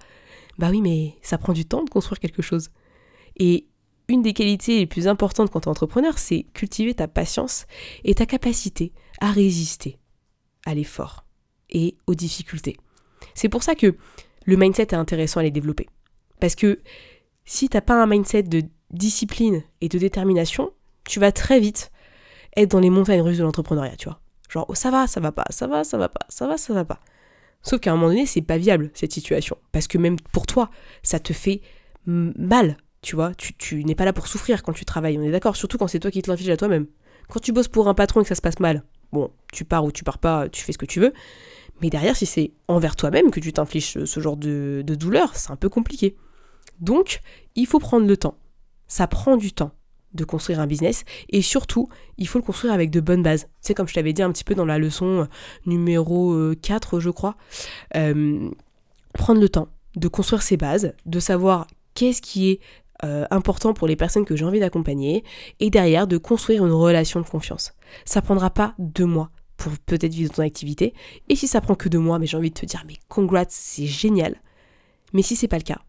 Bah 0.58 0.68
oui, 0.70 0.80
mais 0.80 1.14
ça 1.22 1.38
prend 1.38 1.52
du 1.52 1.64
temps 1.64 1.84
de 1.84 1.90
construire 1.90 2.18
quelque 2.18 2.42
chose. 2.42 2.70
Et 3.36 3.66
une 4.08 4.22
des 4.22 4.32
qualités 4.32 4.78
les 4.78 4.86
plus 4.86 5.06
importantes 5.06 5.50
quand 5.50 5.60
tu 5.60 5.68
es 5.68 5.70
entrepreneur, 5.70 6.18
c'est 6.18 6.44
cultiver 6.54 6.94
ta 6.94 7.08
patience 7.08 7.66
et 8.04 8.14
ta 8.14 8.26
capacité 8.26 8.92
à 9.20 9.30
résister 9.30 9.98
à 10.64 10.74
l'effort 10.74 11.24
et 11.70 11.96
aux 12.06 12.14
difficultés. 12.14 12.76
C'est 13.34 13.48
pour 13.48 13.62
ça 13.62 13.74
que 13.74 13.96
le 14.46 14.56
mindset 14.56 14.82
est 14.82 14.94
intéressant 14.94 15.40
à 15.40 15.42
les 15.42 15.50
développer. 15.50 15.88
Parce 16.40 16.54
que 16.54 16.80
si 17.44 17.68
t'as 17.68 17.82
pas 17.82 18.02
un 18.02 18.06
mindset 18.06 18.44
de 18.44 18.62
discipline 18.90 19.62
et 19.80 19.88
de 19.88 19.98
détermination, 19.98 20.72
tu 21.04 21.20
vas 21.20 21.32
très 21.32 21.60
vite 21.60 21.90
être 22.56 22.70
dans 22.70 22.80
les 22.80 22.90
montagnes 22.90 23.20
russes 23.20 23.38
de 23.38 23.42
l'entrepreneuriat, 23.42 23.96
tu 23.96 24.08
vois. 24.08 24.20
Genre, 24.48 24.64
oh, 24.68 24.74
ça 24.74 24.90
va, 24.90 25.06
ça 25.06 25.20
va 25.20 25.32
pas, 25.32 25.44
ça 25.50 25.66
va, 25.66 25.84
ça 25.84 25.98
va 25.98 26.08
pas, 26.08 26.24
ça 26.30 26.46
va, 26.46 26.56
ça 26.56 26.72
va 26.72 26.84
pas. 26.84 27.00
Sauf 27.62 27.80
qu'à 27.80 27.92
un 27.92 27.96
moment 27.96 28.08
donné, 28.08 28.24
c'est 28.24 28.40
pas 28.40 28.56
viable, 28.56 28.90
cette 28.94 29.12
situation. 29.12 29.58
Parce 29.72 29.86
que 29.86 29.98
même 29.98 30.18
pour 30.32 30.46
toi, 30.46 30.70
ça 31.02 31.20
te 31.20 31.34
fait 31.34 31.60
mal 32.06 32.78
tu 33.00 33.14
vois, 33.14 33.32
tu, 33.34 33.84
n'es 33.84 33.94
pas 33.94 34.04
là 34.04 34.12
pour 34.12 34.26
souffrir 34.26 34.62
quand 34.62 34.72
tu 34.72 34.84
travailles, 34.84 35.18
on 35.18 35.22
est 35.22 35.30
d'accord, 35.30 35.56
surtout 35.56 35.78
quand 35.78 35.86
c'est 35.86 36.00
toi 36.00 36.10
qui 36.10 36.22
te 36.22 36.30
l'inflige 36.30 36.50
à 36.50 36.56
toi-même. 36.56 36.86
Quand 37.28 37.40
tu 37.40 37.52
bosses 37.52 37.68
pour 37.68 37.88
un 37.88 37.94
patron 37.94 38.20
et 38.20 38.22
que 38.24 38.28
ça 38.28 38.34
se 38.34 38.40
passe 38.40 38.58
mal, 38.58 38.82
bon, 39.12 39.30
tu 39.52 39.64
pars 39.64 39.84
ou 39.84 39.92
tu 39.92 40.02
pars 40.02 40.18
pas, 40.18 40.48
tu 40.48 40.64
fais 40.64 40.72
ce 40.72 40.78
que 40.78 40.86
tu 40.86 40.98
veux. 41.00 41.12
Mais 41.80 41.90
derrière, 41.90 42.16
si 42.16 42.26
c'est 42.26 42.52
envers 42.66 42.96
toi-même 42.96 43.30
que 43.30 43.38
tu 43.38 43.52
t'infliges 43.52 44.04
ce, 44.04 44.20
genre 44.20 44.36
de, 44.36 44.82
douleur, 44.86 45.36
c'est 45.36 45.50
un 45.50 45.56
peu 45.56 45.68
compliqué. 45.68 46.16
Donc, 46.80 47.20
il 47.54 47.66
faut 47.66 47.78
prendre 47.78 48.06
le 48.06 48.16
temps. 48.16 48.36
Ça 48.88 49.06
prend 49.06 49.36
du 49.36 49.52
temps. 49.52 49.72
de 50.14 50.24
construire 50.24 50.58
un 50.58 50.66
business 50.66 51.04
et 51.28 51.42
surtout, 51.42 51.90
il 52.16 52.26
faut 52.26 52.38
le 52.38 52.44
construire 52.44 52.72
avec 52.72 52.90
de 52.90 53.00
bonnes 53.00 53.22
bases. 53.22 53.46
C'est 53.60 53.74
comme 53.74 53.86
je 53.86 53.94
t'avais 53.94 54.14
dit 54.14 54.22
un 54.22 54.32
petit 54.32 54.42
peu 54.42 54.54
dans 54.54 54.64
la 54.64 54.78
leçon 54.78 55.28
numéro 55.66 56.34
4, 56.62 56.96
euh, 56.96 57.00
je 57.00 57.10
crois. 57.10 57.36
Euh, 57.94 58.50
prendre 59.12 59.40
le 59.40 59.50
temps 59.50 59.68
de 59.96 60.08
construire 60.08 60.42
ses 60.42 60.56
bases, 60.56 60.94
de 61.04 61.20
savoir 61.20 61.66
qu'est-ce 61.94 62.22
qui 62.22 62.50
est 62.50 62.60
important 63.02 63.74
pour 63.74 63.86
les 63.86 63.96
personnes 63.96 64.24
que 64.24 64.36
j'ai 64.36 64.44
envie 64.44 64.60
d'accompagner 64.60 65.24
et 65.60 65.70
derrière 65.70 66.06
de 66.06 66.18
construire 66.18 66.64
une 66.66 66.72
relation 66.72 67.20
de 67.20 67.26
confiance. 67.26 67.72
Ça 68.04 68.22
prendra 68.22 68.50
pas 68.50 68.74
deux 68.78 69.06
mois 69.06 69.30
pour 69.56 69.72
peut-être 69.86 70.14
vivre 70.14 70.32
ton 70.32 70.42
activité 70.42 70.94
et 71.28 71.36
si 71.36 71.46
ça 71.46 71.60
prend 71.60 71.74
que 71.74 71.88
deux 71.88 71.98
mois, 71.98 72.18
mais 72.18 72.26
j'ai 72.26 72.36
envie 72.36 72.50
de 72.50 72.58
te 72.58 72.66
dire 72.66 72.84
mais 72.86 72.96
congrats, 73.08 73.46
c'est 73.48 73.86
génial. 73.86 74.36
Mais 75.12 75.22
si 75.22 75.36
c'est 75.36 75.48
pas 75.48 75.58
le 75.58 75.62
cas, 75.62 75.80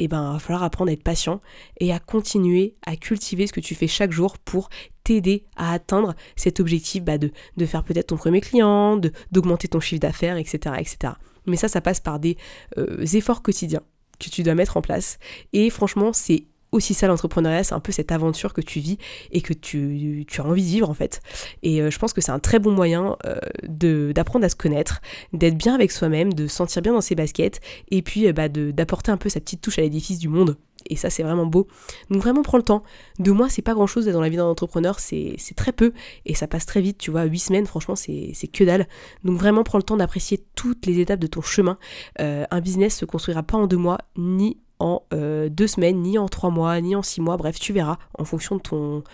eh 0.00 0.08
ben, 0.08 0.30
il 0.30 0.32
va 0.32 0.38
falloir 0.38 0.62
apprendre 0.62 0.90
à 0.90 0.94
être 0.94 1.02
patient 1.02 1.40
et 1.78 1.92
à 1.92 1.98
continuer 1.98 2.74
à 2.86 2.96
cultiver 2.96 3.46
ce 3.46 3.52
que 3.52 3.60
tu 3.60 3.74
fais 3.74 3.86
chaque 3.86 4.12
jour 4.12 4.38
pour 4.38 4.70
t'aider 5.04 5.44
à 5.56 5.72
atteindre 5.72 6.14
cet 6.36 6.58
objectif 6.58 7.04
bah, 7.04 7.18
de, 7.18 7.30
de 7.56 7.66
faire 7.66 7.84
peut-être 7.84 8.08
ton 8.08 8.16
premier 8.16 8.40
client, 8.40 8.98
d'augmenter 9.30 9.68
ton 9.68 9.78
chiffre 9.78 10.00
d'affaires, 10.00 10.38
etc., 10.38 10.76
etc. 10.78 11.14
Mais 11.46 11.56
ça, 11.56 11.68
ça 11.68 11.82
passe 11.82 12.00
par 12.00 12.18
des 12.18 12.36
euh, 12.78 13.04
efforts 13.12 13.42
quotidiens 13.42 13.82
que 14.20 14.30
tu 14.30 14.42
dois 14.42 14.54
mettre 14.54 14.76
en 14.76 14.82
place. 14.82 15.18
Et 15.52 15.70
franchement, 15.70 16.12
c'est 16.12 16.44
aussi 16.72 16.94
ça 16.94 17.06
l'entrepreneuriat, 17.06 17.64
c'est 17.64 17.74
un 17.74 17.80
peu 17.80 17.92
cette 17.92 18.12
aventure 18.12 18.52
que 18.52 18.60
tu 18.60 18.80
vis 18.80 18.98
et 19.32 19.40
que 19.40 19.52
tu, 19.52 20.26
as 20.38 20.42
envie 20.42 20.62
de 20.62 20.68
vivre 20.68 20.88
en 20.88 20.94
fait. 20.94 21.20
Et 21.62 21.80
euh, 21.80 21.90
je 21.90 21.98
pense 21.98 22.12
que 22.12 22.20
c'est 22.20 22.32
un 22.32 22.38
très 22.38 22.58
bon 22.58 22.72
moyen 22.72 23.16
euh, 23.26 24.12
d'apprendre 24.12 24.44
à 24.44 24.48
se 24.48 24.56
connaître, 24.56 25.00
d'être 25.32 25.56
bien 25.56 25.74
avec 25.74 25.90
soi-même, 25.90 26.32
de 26.32 26.46
se 26.46 26.54
sentir 26.54 26.82
bien 26.82 26.92
dans 26.92 27.00
ses 27.00 27.14
baskets 27.14 27.60
et 27.90 28.02
puis 28.02 28.26
euh, 28.26 28.32
bah, 28.32 28.48
d'apporter 28.48 29.10
un 29.10 29.16
peu 29.16 29.28
sa 29.28 29.40
petite 29.40 29.60
touche 29.60 29.78
à 29.78 29.82
l'édifice 29.82 30.18
du 30.18 30.28
monde. 30.28 30.56
Et 30.88 30.96
ça, 30.96 31.10
c'est 31.10 31.22
vraiment 31.22 31.46
beau. 31.46 31.66
Donc 32.10 32.22
vraiment, 32.22 32.42
prends 32.42 32.58
le 32.58 32.62
temps. 32.62 32.82
Deux 33.18 33.32
mois, 33.32 33.48
c'est 33.48 33.62
pas 33.62 33.74
grand-chose 33.74 34.06
dans 34.06 34.20
la 34.20 34.28
vie 34.28 34.36
d'un 34.36 34.46
entrepreneur, 34.46 34.98
c'est 34.98 35.36
très 35.56 35.72
peu. 35.72 35.92
Et 36.26 36.34
ça 36.34 36.46
passe 36.46 36.66
très 36.66 36.80
vite, 36.80 36.98
tu 36.98 37.10
vois. 37.10 37.24
Huit 37.24 37.38
semaines, 37.40 37.66
franchement, 37.66 37.96
c'est 37.96 38.32
que 38.52 38.64
dalle. 38.64 38.86
Donc 39.24 39.38
vraiment, 39.38 39.64
prends 39.64 39.78
le 39.78 39.84
temps 39.84 39.96
d'apprécier 39.96 40.44
toutes 40.54 40.86
les 40.86 41.00
étapes 41.00 41.20
de 41.20 41.26
ton 41.26 41.42
chemin. 41.42 41.78
un 42.18 42.60
business 42.60 42.96
se 42.96 43.04
construira 43.04 43.42
pas 43.42 43.56
en 43.56 43.66
deux 43.66 43.76
mois, 43.76 43.98
ni 44.16 44.58
en 44.80 45.02
euh, 45.12 45.48
deux 45.48 45.68
semaines, 45.68 46.02
ni 46.02 46.18
en 46.18 46.28
trois 46.28 46.50
mois, 46.50 46.80
ni 46.80 46.96
en 46.96 47.02
six 47.02 47.20
mois. 47.20 47.36
Bref, 47.36 47.60
tu 47.60 47.72
verras 47.72 47.98
en 48.18 48.24
fonction 48.24 48.56
de 48.56 48.62
ton, 48.62 49.04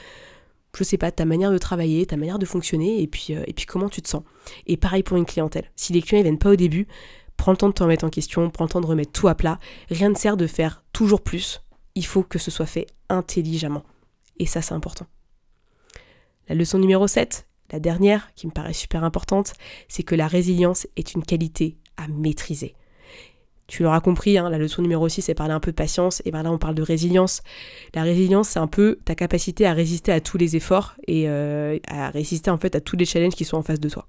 je 0.75 0.85
sais 0.85 0.97
pas, 0.97 1.11
ta 1.11 1.27
manière 1.27 1.51
de 1.51 1.59
travailler, 1.59 2.07
ta 2.07 2.17
manière 2.17 2.39
de 2.39 2.47
fonctionner, 2.47 3.03
et 3.03 3.07
puis, 3.07 3.29
euh, 3.31 3.43
et 3.47 3.53
puis 3.53 3.67
comment 3.67 3.89
tu 3.89 4.01
te 4.01 4.09
sens. 4.09 4.23
Et 4.67 4.77
pareil 4.77 5.03
pour 5.03 5.17
une 5.19 5.27
clientèle. 5.27 5.71
Si 5.77 5.93
les 5.93 6.01
clients 6.01 6.21
ne 6.21 6.25
viennent 6.25 6.39
pas 6.39 6.53
au 6.53 6.57
début, 6.57 6.87
prends 7.37 7.53
le 7.53 7.57
temps 7.57 7.69
de 7.69 7.75
te 7.75 7.83
remettre 7.83 8.05
en 8.05 8.11
question, 8.11 8.51
prends 8.51 8.65
le 8.65 8.71
temps 8.71 8.81
de 8.81 8.87
remettre 8.87 9.13
tout 9.13 9.29
à 9.29 9.35
plat. 9.35 9.59
Rien 9.89 10.09
ne 10.09 10.15
sert 10.15 10.37
de 10.37 10.47
faire 10.47 10.83
toujours 10.93 11.23
plus. 11.23 11.63
Il 11.95 12.07
faut 12.07 12.23
que 12.23 12.39
ce 12.39 12.51
soit 12.51 12.67
fait 12.67 12.87
intelligemment. 13.09 13.85
Et 14.39 14.47
ça, 14.47 14.63
c'est 14.63 14.75
important. 14.75 15.07
La 16.49 16.55
leçon 16.55 16.79
numéro 16.79 17.07
7, 17.07 17.47
la 17.73 17.81
dernière, 17.81 18.33
qui 18.35 18.47
me 18.47 18.53
paraît 18.53 18.73
super 18.73 19.05
importante, 19.05 19.55
c'est 19.89 20.03
que 20.03 20.15
la 20.15 20.29
résilience 20.29 20.87
est 20.97 21.15
une 21.15 21.25
qualité 21.25 21.77
à 21.97 22.07
maîtriser. 22.09 22.75
Tu 23.67 23.83
l'auras 23.83 24.01
compris, 24.01 24.39
hein, 24.39 24.49
la 24.49 24.59
leçon 24.59 24.81
numéro 24.83 25.09
6, 25.09 25.23
c'est 25.23 25.35
parler 25.35 25.53
un 25.53 25.59
peu 25.59 25.73
de 25.73 25.77
patience, 25.77 26.23
et 26.25 26.31
ben 26.31 26.45
là 26.45 26.53
on 26.53 26.59
parle 26.59 26.77
de 26.77 26.83
résilience. 26.83 27.43
La 27.95 28.05
résilience, 28.05 28.51
c'est 28.51 28.61
un 28.61 28.69
peu 28.69 28.99
ta 29.05 29.17
capacité 29.17 29.67
à 29.67 29.73
résister 29.73 30.13
à 30.13 30.21
tous 30.21 30.39
les 30.39 30.55
efforts 30.55 30.95
et 31.09 31.29
euh, 31.29 31.79
à 31.89 32.11
résister 32.11 32.51
en 32.51 32.59
fait 32.59 32.77
à 32.77 32.81
tous 32.81 32.97
les 32.97 33.05
challenges 33.05 33.35
qui 33.35 33.45
sont 33.45 33.57
en 33.57 33.63
face 33.63 33.81
de 33.81 33.89
toi. 33.89 34.07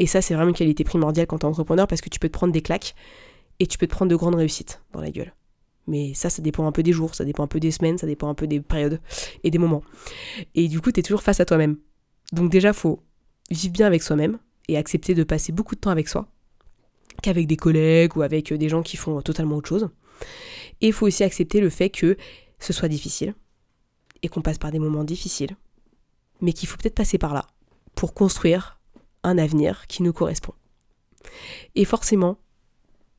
Et 0.00 0.06
ça, 0.06 0.22
c'est 0.22 0.34
vraiment 0.34 0.48
une 0.48 0.56
qualité 0.56 0.82
primordiale 0.82 1.26
quand 1.26 1.38
tu 1.38 1.46
es 1.46 1.48
entrepreneur 1.48 1.86
parce 1.86 2.00
que 2.00 2.08
tu 2.08 2.18
peux 2.18 2.28
te 2.28 2.32
prendre 2.32 2.54
des 2.54 2.62
claques 2.62 2.94
et 3.60 3.66
tu 3.66 3.76
peux 3.76 3.86
te 3.86 3.92
prendre 3.92 4.10
de 4.10 4.16
grandes 4.16 4.34
réussites 4.34 4.82
dans 4.92 5.00
la 5.00 5.10
gueule. 5.10 5.34
Mais 5.86 6.14
ça, 6.14 6.30
ça 6.30 6.40
dépend 6.40 6.66
un 6.66 6.72
peu 6.72 6.82
des 6.82 6.92
jours, 6.92 7.14
ça 7.14 7.24
dépend 7.24 7.44
un 7.44 7.46
peu 7.46 7.60
des 7.60 7.70
semaines, 7.70 7.98
ça 7.98 8.06
dépend 8.06 8.28
un 8.30 8.34
peu 8.34 8.46
des 8.46 8.60
périodes 8.60 8.98
et 9.44 9.50
des 9.50 9.58
moments. 9.58 9.82
Et 10.54 10.68
du 10.68 10.80
coup, 10.80 10.90
tu 10.90 11.00
es 11.00 11.02
toujours 11.02 11.22
face 11.22 11.38
à 11.40 11.44
toi-même. 11.44 11.76
Donc 12.32 12.50
déjà, 12.50 12.72
faut 12.72 13.02
vivre 13.50 13.72
bien 13.74 13.86
avec 13.86 14.02
soi-même 14.02 14.38
et 14.68 14.78
accepter 14.78 15.14
de 15.14 15.22
passer 15.22 15.52
beaucoup 15.52 15.74
de 15.74 15.80
temps 15.80 15.90
avec 15.90 16.08
soi 16.08 16.28
qu'avec 17.22 17.46
des 17.46 17.56
collègues 17.56 18.16
ou 18.16 18.22
avec 18.22 18.52
euh, 18.52 18.56
des 18.56 18.70
gens 18.70 18.82
qui 18.82 18.96
font 18.96 19.20
totalement 19.20 19.56
autre 19.56 19.68
chose. 19.68 19.90
Et 20.80 20.86
il 20.86 20.92
faut 20.94 21.06
aussi 21.06 21.24
accepter 21.24 21.60
le 21.60 21.68
fait 21.68 21.90
que 21.90 22.16
ce 22.58 22.72
soit 22.72 22.88
difficile 22.88 23.34
et 24.22 24.28
qu'on 24.28 24.40
passe 24.40 24.56
par 24.56 24.70
des 24.70 24.78
moments 24.78 25.04
difficiles, 25.04 25.56
mais 26.40 26.54
qu'il 26.54 26.68
faut 26.68 26.78
peut-être 26.78 26.94
passer 26.94 27.18
par 27.18 27.34
là 27.34 27.46
pour 27.94 28.14
construire 28.14 28.79
un 29.22 29.38
avenir 29.38 29.86
qui 29.86 30.02
nous 30.02 30.12
correspond. 30.12 30.54
Et 31.74 31.84
forcément, 31.84 32.38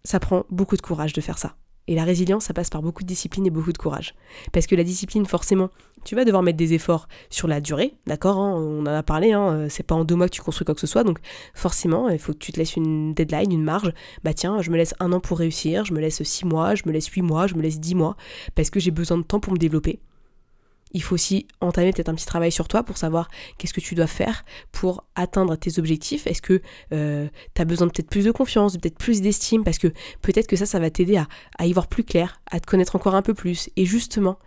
ça 0.04 0.20
prend 0.20 0.46
beaucoup 0.50 0.78
de 0.78 0.82
courage 0.82 1.14
de 1.14 1.22
faire 1.22 1.38
ça. 1.38 1.56
Et 1.88 1.96
la 1.96 2.04
résilience, 2.04 2.46
ça 2.46 2.54
passe 2.54 2.70
par 2.70 2.82
beaucoup 2.82 3.04
de 3.04 3.08
discipline 3.08 3.46
et 3.46 3.50
beaucoup 3.50 3.74
de 3.74 3.78
courage. 3.78 4.14
Parce 4.54 4.68
que 4.68 4.76
la 4.76 4.84
discipline, 4.84 5.26
forcément, 5.26 5.70
tu 6.04 6.16
vas 6.16 6.26
devoir 6.26 6.44
mettre 6.44 6.58
des 6.58 6.74
efforts 6.74 7.08
sur 7.30 7.48
la 7.48 7.60
durée, 7.60 7.96
d'accord 8.06 8.38
hein, 8.38 8.54
On 8.56 8.82
en 8.82 8.86
a 8.86 9.04
parlé, 9.04 9.34
hein, 9.34 9.52
euh, 9.52 9.68
c'est 9.70 9.84
pas 9.84 9.96
en 9.96 10.06
deux 10.06 10.16
mois 10.16 10.30
que 10.30 10.34
tu 10.34 10.42
construis 10.42 10.66
quoi 10.66 10.76
que 10.76 10.82
ce 10.82 10.88
soit, 10.88 11.04
donc 11.04 11.20
forcément, 11.54 12.08
il 12.10 12.20
faut 12.20 12.34
que 12.34 12.38
tu 12.38 12.52
te 12.52 12.60
laisses 12.60 12.76
une 12.76 13.14
deadline, 13.14 13.52
une 13.52 13.64
marge. 13.64 13.94
Bah 14.24 14.34
tiens, 14.34 14.62
je 14.62 14.72
me 14.72 14.78
laisse 14.78 14.94
un 15.00 15.12
an 15.12 15.20
pour 15.20 15.40
réussir, 15.40 15.84
je 15.86 15.94
me 15.94 16.00
laisse 16.00 16.22
six 16.24 16.46
mois, 16.46 16.76
je 16.76 16.84
me 16.86 16.92
laisse 16.92 17.08
huit 17.08 17.24
mois, 17.24 17.48
je 17.48 17.56
me 17.56 17.62
laisse 17.62 17.80
dix 17.80 17.96
mois, 17.96 18.16
parce 18.56 18.70
que 18.70 18.80
j'ai 18.80 18.92
besoin 18.92 19.18
de 19.18 19.24
temps 19.24 19.40
pour 19.40 19.54
me 19.54 19.58
développer. 19.58 20.00
Il 20.94 21.02
faut 21.02 21.16
aussi 21.16 21.48
entamer 21.62 21.92
peut-être 21.94 22.10
un 22.10 22.16
petit 22.16 22.26
travail 22.26 22.52
sur 22.52 22.68
toi 22.68 22.84
pour 22.84 22.98
savoir 22.98 23.30
qu'est-ce 23.58 23.74
que 23.74 23.82
tu 23.82 23.96
dois 23.96 24.08
faire 24.08 24.44
pour 24.72 25.06
atteindre 25.16 25.56
tes 25.56 25.80
objectifs. 25.80 26.28
Est-ce 26.28 26.42
que 26.42 26.62
euh, 26.94 27.28
tu 27.54 27.62
as 27.62 27.66
besoin 27.66 27.88
peut-être 27.88 28.10
plus 28.10 28.26
de 28.26 28.32
confiance, 28.32 28.78
peut-être 28.78 28.98
plus 28.98 29.22
d'estime, 29.22 29.64
parce 29.64 29.78
que 29.78 29.88
peut-être 30.22 30.48
que 30.48 30.56
ça, 30.56 30.66
ça 30.66 30.80
va 30.80 30.90
t'aider 30.90 31.18
à, 31.58 31.66
y 31.66 31.74
voir 31.74 31.88
plus 31.88 32.04
clair, 32.04 32.42
à 32.52 32.60
te 32.60 32.66
connaître 32.66 32.96
encore 32.96 33.16
un 33.16 33.22
peu 33.22 33.34
plus, 33.34 33.70
et 33.76 33.86
justement 33.86 34.38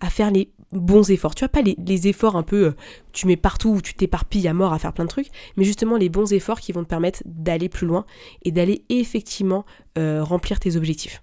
à 0.00 0.10
faire 0.10 0.30
les 0.30 0.50
bons 0.72 1.10
efforts. 1.10 1.34
Tu 1.34 1.44
vois, 1.44 1.48
pas 1.48 1.62
les, 1.62 2.08
efforts 2.08 2.36
un 2.36 2.42
peu, 2.42 2.66
euh, 2.66 2.76
tu 3.12 3.26
mets 3.26 3.36
partout 3.36 3.70
où 3.70 3.80
tu 3.80 3.94
t'éparpilles 3.94 4.48
à 4.48 4.52
mort 4.52 4.74
à 4.74 4.78
faire 4.78 4.92
plein 4.92 5.04
de 5.04 5.10
trucs, 5.10 5.28
mais 5.56 5.64
justement 5.64 5.96
les 5.96 6.10
bons 6.10 6.32
efforts 6.34 6.60
qui 6.60 6.72
vont 6.72 6.84
te 6.84 6.88
permettre 6.88 7.22
d'aller 7.24 7.70
plus 7.70 7.86
loin 7.86 8.04
et 8.42 8.50
d'aller 8.50 8.84
effectivement 8.90 9.64
euh, 9.96 10.22
remplir 10.22 10.60
tes 10.60 10.76
objectifs. 10.76 11.22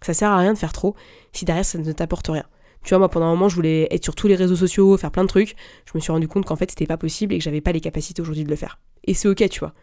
Ça 0.00 0.14
sert 0.14 0.30
à 0.30 0.38
rien 0.38 0.52
de 0.52 0.58
faire 0.58 0.72
trop 0.72 0.94
si 1.32 1.44
derrière 1.44 1.64
ça 1.64 1.78
ne 1.78 1.92
t'apporte 1.92 2.28
rien. 2.28 2.44
Tu 2.86 2.90
vois, 2.90 3.00
moi 3.00 3.08
pendant 3.08 3.26
un 3.26 3.30
moment, 3.30 3.48
je 3.48 3.56
voulais 3.56 3.88
être 3.90 4.04
sur 4.04 4.14
tous 4.14 4.28
les 4.28 4.36
réseaux 4.36 4.54
sociaux, 4.54 4.96
faire 4.96 5.10
plein 5.10 5.24
de 5.24 5.28
trucs. 5.28 5.56
Je 5.86 5.90
me 5.96 6.00
suis 6.00 6.12
rendu 6.12 6.28
compte 6.28 6.46
qu'en 6.46 6.54
fait, 6.54 6.70
c'était 6.70 6.86
pas 6.86 6.96
possible 6.96 7.34
et 7.34 7.38
que 7.38 7.42
j'avais 7.42 7.60
pas 7.60 7.72
les 7.72 7.80
capacités 7.80 8.22
aujourd'hui 8.22 8.44
de 8.44 8.48
le 8.48 8.54
faire. 8.54 8.78
Et 9.02 9.12
c'est 9.12 9.26
ok, 9.26 9.48
tu 9.48 9.58
vois. 9.58 9.74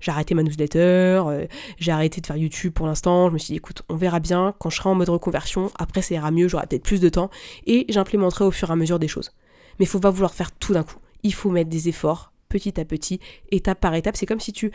J'ai 0.00 0.12
arrêté 0.12 0.36
ma 0.36 0.44
newsletter, 0.44 0.78
euh, 0.78 1.46
j'ai 1.78 1.90
arrêté 1.90 2.20
de 2.20 2.26
faire 2.26 2.36
YouTube 2.36 2.72
pour 2.72 2.86
l'instant. 2.86 3.28
Je 3.28 3.34
me 3.34 3.38
suis 3.38 3.48
dit, 3.48 3.56
écoute, 3.56 3.82
on 3.88 3.96
verra 3.96 4.20
bien 4.20 4.54
quand 4.60 4.70
je 4.70 4.76
serai 4.76 4.88
en 4.88 4.94
mode 4.94 5.08
reconversion. 5.08 5.72
Après, 5.80 6.00
ça 6.00 6.14
ira 6.14 6.30
mieux, 6.30 6.46
j'aurai 6.46 6.68
peut-être 6.68 6.84
plus 6.84 7.00
de 7.00 7.08
temps 7.08 7.28
et 7.66 7.86
j'implémenterai 7.88 8.44
au 8.44 8.52
fur 8.52 8.70
et 8.70 8.72
à 8.72 8.76
mesure 8.76 9.00
des 9.00 9.08
choses. 9.08 9.32
Mais 9.80 9.86
faut 9.86 9.98
pas 9.98 10.10
vouloir 10.10 10.32
faire 10.32 10.52
tout 10.52 10.74
d'un 10.74 10.84
coup. 10.84 10.98
Il 11.24 11.34
faut 11.34 11.50
mettre 11.50 11.70
des 11.70 11.88
efforts 11.88 12.32
petit 12.48 12.80
à 12.80 12.84
petit, 12.84 13.18
étape 13.50 13.80
par 13.80 13.96
étape. 13.96 14.16
C'est 14.16 14.26
comme 14.26 14.38
si 14.38 14.52
tu 14.52 14.70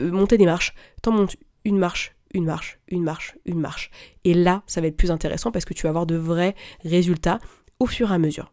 montais 0.00 0.38
des 0.38 0.46
marches. 0.46 0.74
T'en 1.02 1.12
montes 1.12 1.36
une 1.64 1.78
marche, 1.78 2.16
une 2.32 2.44
marche, 2.44 2.78
une 2.88 3.02
marche, 3.02 3.36
une 3.44 3.60
marche. 3.60 3.90
Et 4.24 4.34
là, 4.34 4.62
ça 4.66 4.80
va 4.80 4.86
être 4.86 4.96
plus 4.96 5.10
intéressant 5.10 5.50
parce 5.50 5.64
que 5.64 5.74
tu 5.74 5.82
vas 5.82 5.90
avoir 5.90 6.06
de 6.06 6.16
vrais 6.16 6.54
résultats 6.84 7.38
au 7.78 7.86
fur 7.86 8.10
et 8.10 8.14
à 8.14 8.18
mesure. 8.18 8.52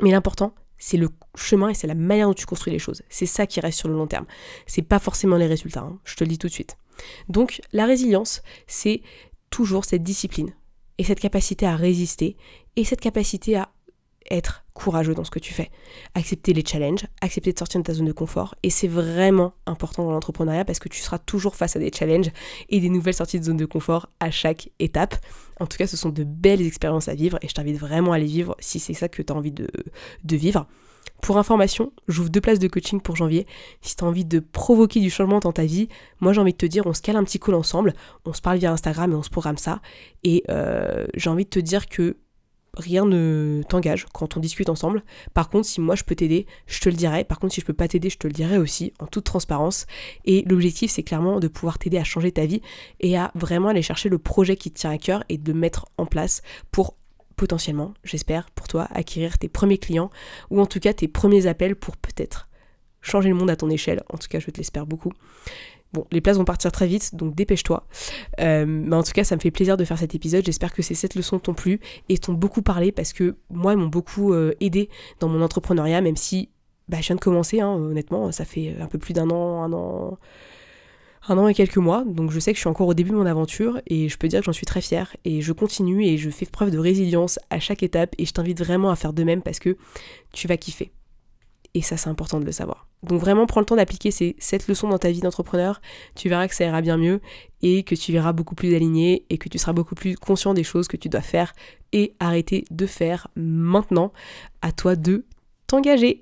Mais 0.00 0.10
l'important, 0.10 0.54
c'est 0.78 0.96
le 0.96 1.08
chemin 1.36 1.68
et 1.68 1.74
c'est 1.74 1.86
la 1.86 1.94
manière 1.94 2.28
dont 2.28 2.34
tu 2.34 2.46
construis 2.46 2.72
les 2.72 2.78
choses. 2.78 3.02
C'est 3.08 3.26
ça 3.26 3.46
qui 3.46 3.60
reste 3.60 3.78
sur 3.78 3.88
le 3.88 3.94
long 3.94 4.06
terme. 4.06 4.26
C'est 4.66 4.82
pas 4.82 4.98
forcément 4.98 5.36
les 5.36 5.46
résultats, 5.46 5.80
hein. 5.80 6.00
je 6.04 6.16
te 6.16 6.24
le 6.24 6.28
dis 6.28 6.38
tout 6.38 6.48
de 6.48 6.52
suite. 6.52 6.76
Donc, 7.28 7.60
la 7.72 7.86
résilience, 7.86 8.42
c'est 8.66 9.02
toujours 9.50 9.84
cette 9.84 10.02
discipline 10.02 10.52
et 10.98 11.04
cette 11.04 11.20
capacité 11.20 11.66
à 11.66 11.76
résister 11.76 12.36
et 12.76 12.84
cette 12.84 13.00
capacité 13.00 13.56
à 13.56 13.72
être 14.30 14.64
courageux 14.74 15.14
dans 15.14 15.24
ce 15.24 15.30
que 15.30 15.38
tu 15.38 15.52
fais. 15.52 15.70
Accepter 16.14 16.52
les 16.52 16.64
challenges, 16.64 17.06
accepter 17.20 17.52
de 17.52 17.58
sortir 17.58 17.80
de 17.80 17.84
ta 17.84 17.94
zone 17.94 18.06
de 18.06 18.12
confort. 18.12 18.54
Et 18.62 18.70
c'est 18.70 18.88
vraiment 18.88 19.54
important 19.66 20.04
dans 20.04 20.12
l'entrepreneuriat 20.12 20.64
parce 20.64 20.78
que 20.78 20.88
tu 20.88 21.00
seras 21.00 21.18
toujours 21.18 21.56
face 21.56 21.76
à 21.76 21.78
des 21.78 21.90
challenges 21.92 22.30
et 22.68 22.80
des 22.80 22.88
nouvelles 22.88 23.14
sorties 23.14 23.38
de 23.38 23.44
zone 23.44 23.56
de 23.56 23.66
confort 23.66 24.08
à 24.20 24.30
chaque 24.30 24.70
étape. 24.78 25.16
En 25.60 25.66
tout 25.66 25.76
cas, 25.76 25.86
ce 25.86 25.96
sont 25.96 26.10
de 26.10 26.24
belles 26.24 26.62
expériences 26.62 27.08
à 27.08 27.14
vivre 27.14 27.38
et 27.42 27.48
je 27.48 27.54
t'invite 27.54 27.78
vraiment 27.78 28.12
à 28.12 28.18
les 28.18 28.26
vivre 28.26 28.56
si 28.58 28.80
c'est 28.80 28.94
ça 28.94 29.08
que 29.08 29.22
tu 29.22 29.32
as 29.32 29.36
envie 29.36 29.52
de, 29.52 29.68
vivre. 30.24 30.66
Pour 31.20 31.38
information, 31.38 31.92
j'ouvre 32.08 32.30
deux 32.30 32.40
places 32.40 32.58
de 32.58 32.66
coaching 32.66 33.00
pour 33.00 33.14
janvier. 33.14 33.46
Si 33.80 33.94
tu 33.94 34.02
envie 34.02 34.24
de 34.24 34.40
provoquer 34.40 34.98
du 34.98 35.08
changement 35.08 35.38
dans 35.38 35.52
ta 35.52 35.64
vie, 35.64 35.88
moi 36.20 36.32
j'ai 36.32 36.40
envie 36.40 36.52
de 36.52 36.58
te 36.58 36.66
dire, 36.66 36.84
on 36.86 36.94
se 36.94 37.02
cale 37.02 37.14
un 37.14 37.22
petit 37.22 37.38
call 37.38 37.54
ensemble, 37.54 37.94
on 38.24 38.32
se 38.32 38.40
parle 38.40 38.58
via 38.58 38.72
Instagram 38.72 39.12
et 39.12 39.14
on 39.14 39.22
se 39.22 39.30
programme 39.30 39.56
ça. 39.56 39.80
Et 40.24 40.42
euh, 40.50 41.06
j'ai 41.14 41.30
envie 41.30 41.44
de 41.44 41.50
te 41.50 41.60
dire 41.60 41.88
que 41.88 42.16
rien 42.76 43.04
ne 43.04 43.62
t'engage 43.68 44.06
quand 44.12 44.36
on 44.36 44.40
discute 44.40 44.68
ensemble. 44.68 45.02
Par 45.34 45.50
contre, 45.50 45.66
si 45.66 45.80
moi 45.80 45.94
je 45.94 46.04
peux 46.04 46.14
t'aider, 46.14 46.46
je 46.66 46.80
te 46.80 46.88
le 46.88 46.94
dirai. 46.94 47.24
Par 47.24 47.38
contre, 47.38 47.54
si 47.54 47.60
je 47.60 47.66
peux 47.66 47.72
pas 47.72 47.88
t'aider, 47.88 48.10
je 48.10 48.18
te 48.18 48.26
le 48.26 48.32
dirai 48.32 48.58
aussi, 48.58 48.92
en 48.98 49.06
toute 49.06 49.24
transparence. 49.24 49.86
Et 50.24 50.42
l'objectif, 50.48 50.90
c'est 50.90 51.02
clairement 51.02 51.40
de 51.40 51.48
pouvoir 51.48 51.78
t'aider 51.78 51.98
à 51.98 52.04
changer 52.04 52.32
ta 52.32 52.46
vie 52.46 52.62
et 53.00 53.16
à 53.16 53.30
vraiment 53.34 53.68
aller 53.68 53.82
chercher 53.82 54.08
le 54.08 54.18
projet 54.18 54.56
qui 54.56 54.70
te 54.70 54.80
tient 54.80 54.90
à 54.90 54.98
cœur 54.98 55.24
et 55.28 55.38
de 55.38 55.52
mettre 55.52 55.86
en 55.98 56.06
place 56.06 56.42
pour 56.70 56.96
potentiellement, 57.36 57.94
j'espère, 58.04 58.50
pour 58.50 58.68
toi, 58.68 58.86
acquérir 58.92 59.38
tes 59.38 59.48
premiers 59.48 59.78
clients 59.78 60.10
ou 60.50 60.60
en 60.60 60.66
tout 60.66 60.80
cas 60.80 60.92
tes 60.92 61.08
premiers 61.08 61.46
appels 61.46 61.76
pour 61.76 61.96
peut-être 61.96 62.48
changer 63.00 63.28
le 63.28 63.34
monde 63.34 63.50
à 63.50 63.56
ton 63.56 63.68
échelle. 63.68 64.02
En 64.10 64.16
tout 64.16 64.28
cas, 64.28 64.38
je 64.38 64.50
te 64.50 64.58
l'espère 64.58 64.86
beaucoup. 64.86 65.12
Bon, 65.92 66.06
les 66.10 66.20
places 66.20 66.38
vont 66.38 66.44
partir 66.44 66.72
très 66.72 66.86
vite, 66.86 67.14
donc 67.14 67.34
dépêche-toi. 67.34 67.86
Euh, 68.40 68.64
mais 68.66 68.96
en 68.96 69.02
tout 69.02 69.12
cas, 69.12 69.24
ça 69.24 69.36
me 69.36 69.40
fait 69.40 69.50
plaisir 69.50 69.76
de 69.76 69.84
faire 69.84 69.98
cet 69.98 70.14
épisode. 70.14 70.44
J'espère 70.44 70.72
que 70.72 70.82
ces 70.82 70.94
7 70.94 71.14
leçons 71.14 71.38
t'ont 71.38 71.54
plu 71.54 71.80
et 72.08 72.16
t'ont 72.18 72.32
beaucoup 72.32 72.62
parlé 72.62 72.92
parce 72.92 73.12
que 73.12 73.36
moi, 73.50 73.72
elles 73.72 73.78
m'ont 73.78 73.88
beaucoup 73.88 74.32
euh, 74.32 74.52
aidé 74.60 74.88
dans 75.20 75.28
mon 75.28 75.42
entrepreneuriat, 75.42 76.00
même 76.00 76.16
si 76.16 76.48
bah, 76.88 76.98
je 77.00 77.06
viens 77.08 77.16
de 77.16 77.20
commencer, 77.20 77.60
hein, 77.60 77.70
honnêtement, 77.70 78.32
ça 78.32 78.44
fait 78.44 78.76
un 78.80 78.86
peu 78.86 78.98
plus 78.98 79.12
d'un 79.12 79.30
an, 79.30 79.62
un 79.62 79.72
an, 79.72 80.18
un 81.28 81.38
an 81.38 81.48
et 81.48 81.54
quelques 81.54 81.76
mois, 81.76 82.04
donc 82.04 82.30
je 82.30 82.40
sais 82.40 82.52
que 82.52 82.56
je 82.56 82.60
suis 82.60 82.68
encore 82.68 82.88
au 82.88 82.94
début 82.94 83.10
de 83.10 83.16
mon 83.16 83.26
aventure 83.26 83.80
et 83.86 84.08
je 84.08 84.18
peux 84.18 84.28
dire 84.28 84.40
que 84.40 84.46
j'en 84.46 84.52
suis 84.52 84.66
très 84.66 84.80
fière 84.80 85.16
et 85.24 85.40
je 85.40 85.52
continue 85.52 86.04
et 86.04 86.18
je 86.18 86.30
fais 86.30 86.46
preuve 86.46 86.70
de 86.70 86.78
résilience 86.78 87.38
à 87.50 87.60
chaque 87.60 87.82
étape 87.82 88.14
et 88.18 88.26
je 88.26 88.32
t'invite 88.32 88.58
vraiment 88.58 88.90
à 88.90 88.96
faire 88.96 89.12
de 89.12 89.22
même 89.22 89.42
parce 89.42 89.58
que 89.58 89.76
tu 90.32 90.48
vas 90.48 90.56
kiffer. 90.56 90.92
Et 91.74 91.82
ça 91.82 91.96
c'est 91.96 92.10
important 92.10 92.40
de 92.40 92.44
le 92.44 92.52
savoir. 92.52 92.86
Donc 93.02 93.20
vraiment 93.20 93.46
prends 93.46 93.60
le 93.60 93.66
temps 93.66 93.76
d'appliquer 93.76 94.10
ces 94.10 94.36
7 94.38 94.68
leçons 94.68 94.88
dans 94.88 94.98
ta 94.98 95.10
vie 95.10 95.20
d'entrepreneur, 95.20 95.80
tu 96.14 96.28
verras 96.28 96.46
que 96.48 96.54
ça 96.54 96.64
ira 96.64 96.82
bien 96.82 96.96
mieux 96.96 97.20
et 97.62 97.82
que 97.82 97.94
tu 97.94 98.12
verras 98.12 98.32
beaucoup 98.32 98.54
plus 98.54 98.74
aligné 98.74 99.24
et 99.30 99.38
que 99.38 99.48
tu 99.48 99.58
seras 99.58 99.72
beaucoup 99.72 99.94
plus 99.94 100.16
conscient 100.16 100.54
des 100.54 100.64
choses 100.64 100.86
que 100.86 100.96
tu 100.96 101.08
dois 101.08 101.22
faire 101.22 101.52
et 101.92 102.14
arrêter 102.20 102.64
de 102.70 102.86
faire 102.86 103.28
maintenant. 103.34 104.12
À 104.60 104.70
toi 104.70 104.96
de 104.96 105.24
engagé. 105.74 106.20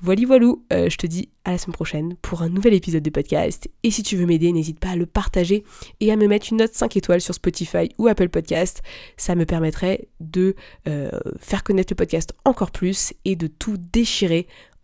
Voilà, 0.00 0.26
voilou, 0.26 0.64
euh, 0.72 0.88
je 0.90 0.96
te 0.96 1.06
dis 1.06 1.28
à 1.44 1.52
la 1.52 1.58
semaine 1.58 1.74
prochaine 1.74 2.16
pour 2.22 2.42
un 2.42 2.48
nouvel 2.48 2.74
épisode 2.74 3.02
de 3.02 3.10
podcast. 3.10 3.68
Et 3.82 3.90
si 3.90 4.02
tu 4.02 4.16
veux 4.16 4.26
m'aider, 4.26 4.52
n'hésite 4.52 4.80
pas 4.80 4.90
à 4.90 4.96
le 4.96 5.06
partager 5.06 5.64
et 6.00 6.10
à 6.12 6.16
me 6.16 6.26
mettre 6.26 6.48
une 6.50 6.58
note 6.58 6.74
5 6.74 6.96
étoiles 6.96 7.20
sur 7.20 7.34
Spotify 7.34 7.90
ou 7.98 8.08
Apple 8.08 8.28
Podcast. 8.28 8.82
Ça 9.16 9.34
me 9.34 9.44
permettrait 9.44 10.08
de 10.20 10.54
euh, 10.88 11.10
faire 11.38 11.62
connaître 11.62 11.92
le 11.92 11.96
podcast 11.96 12.34
encore 12.44 12.70
plus 12.70 13.12
et 13.24 13.36
de 13.36 13.46
tout 13.46 13.76
déchirer 13.76 14.46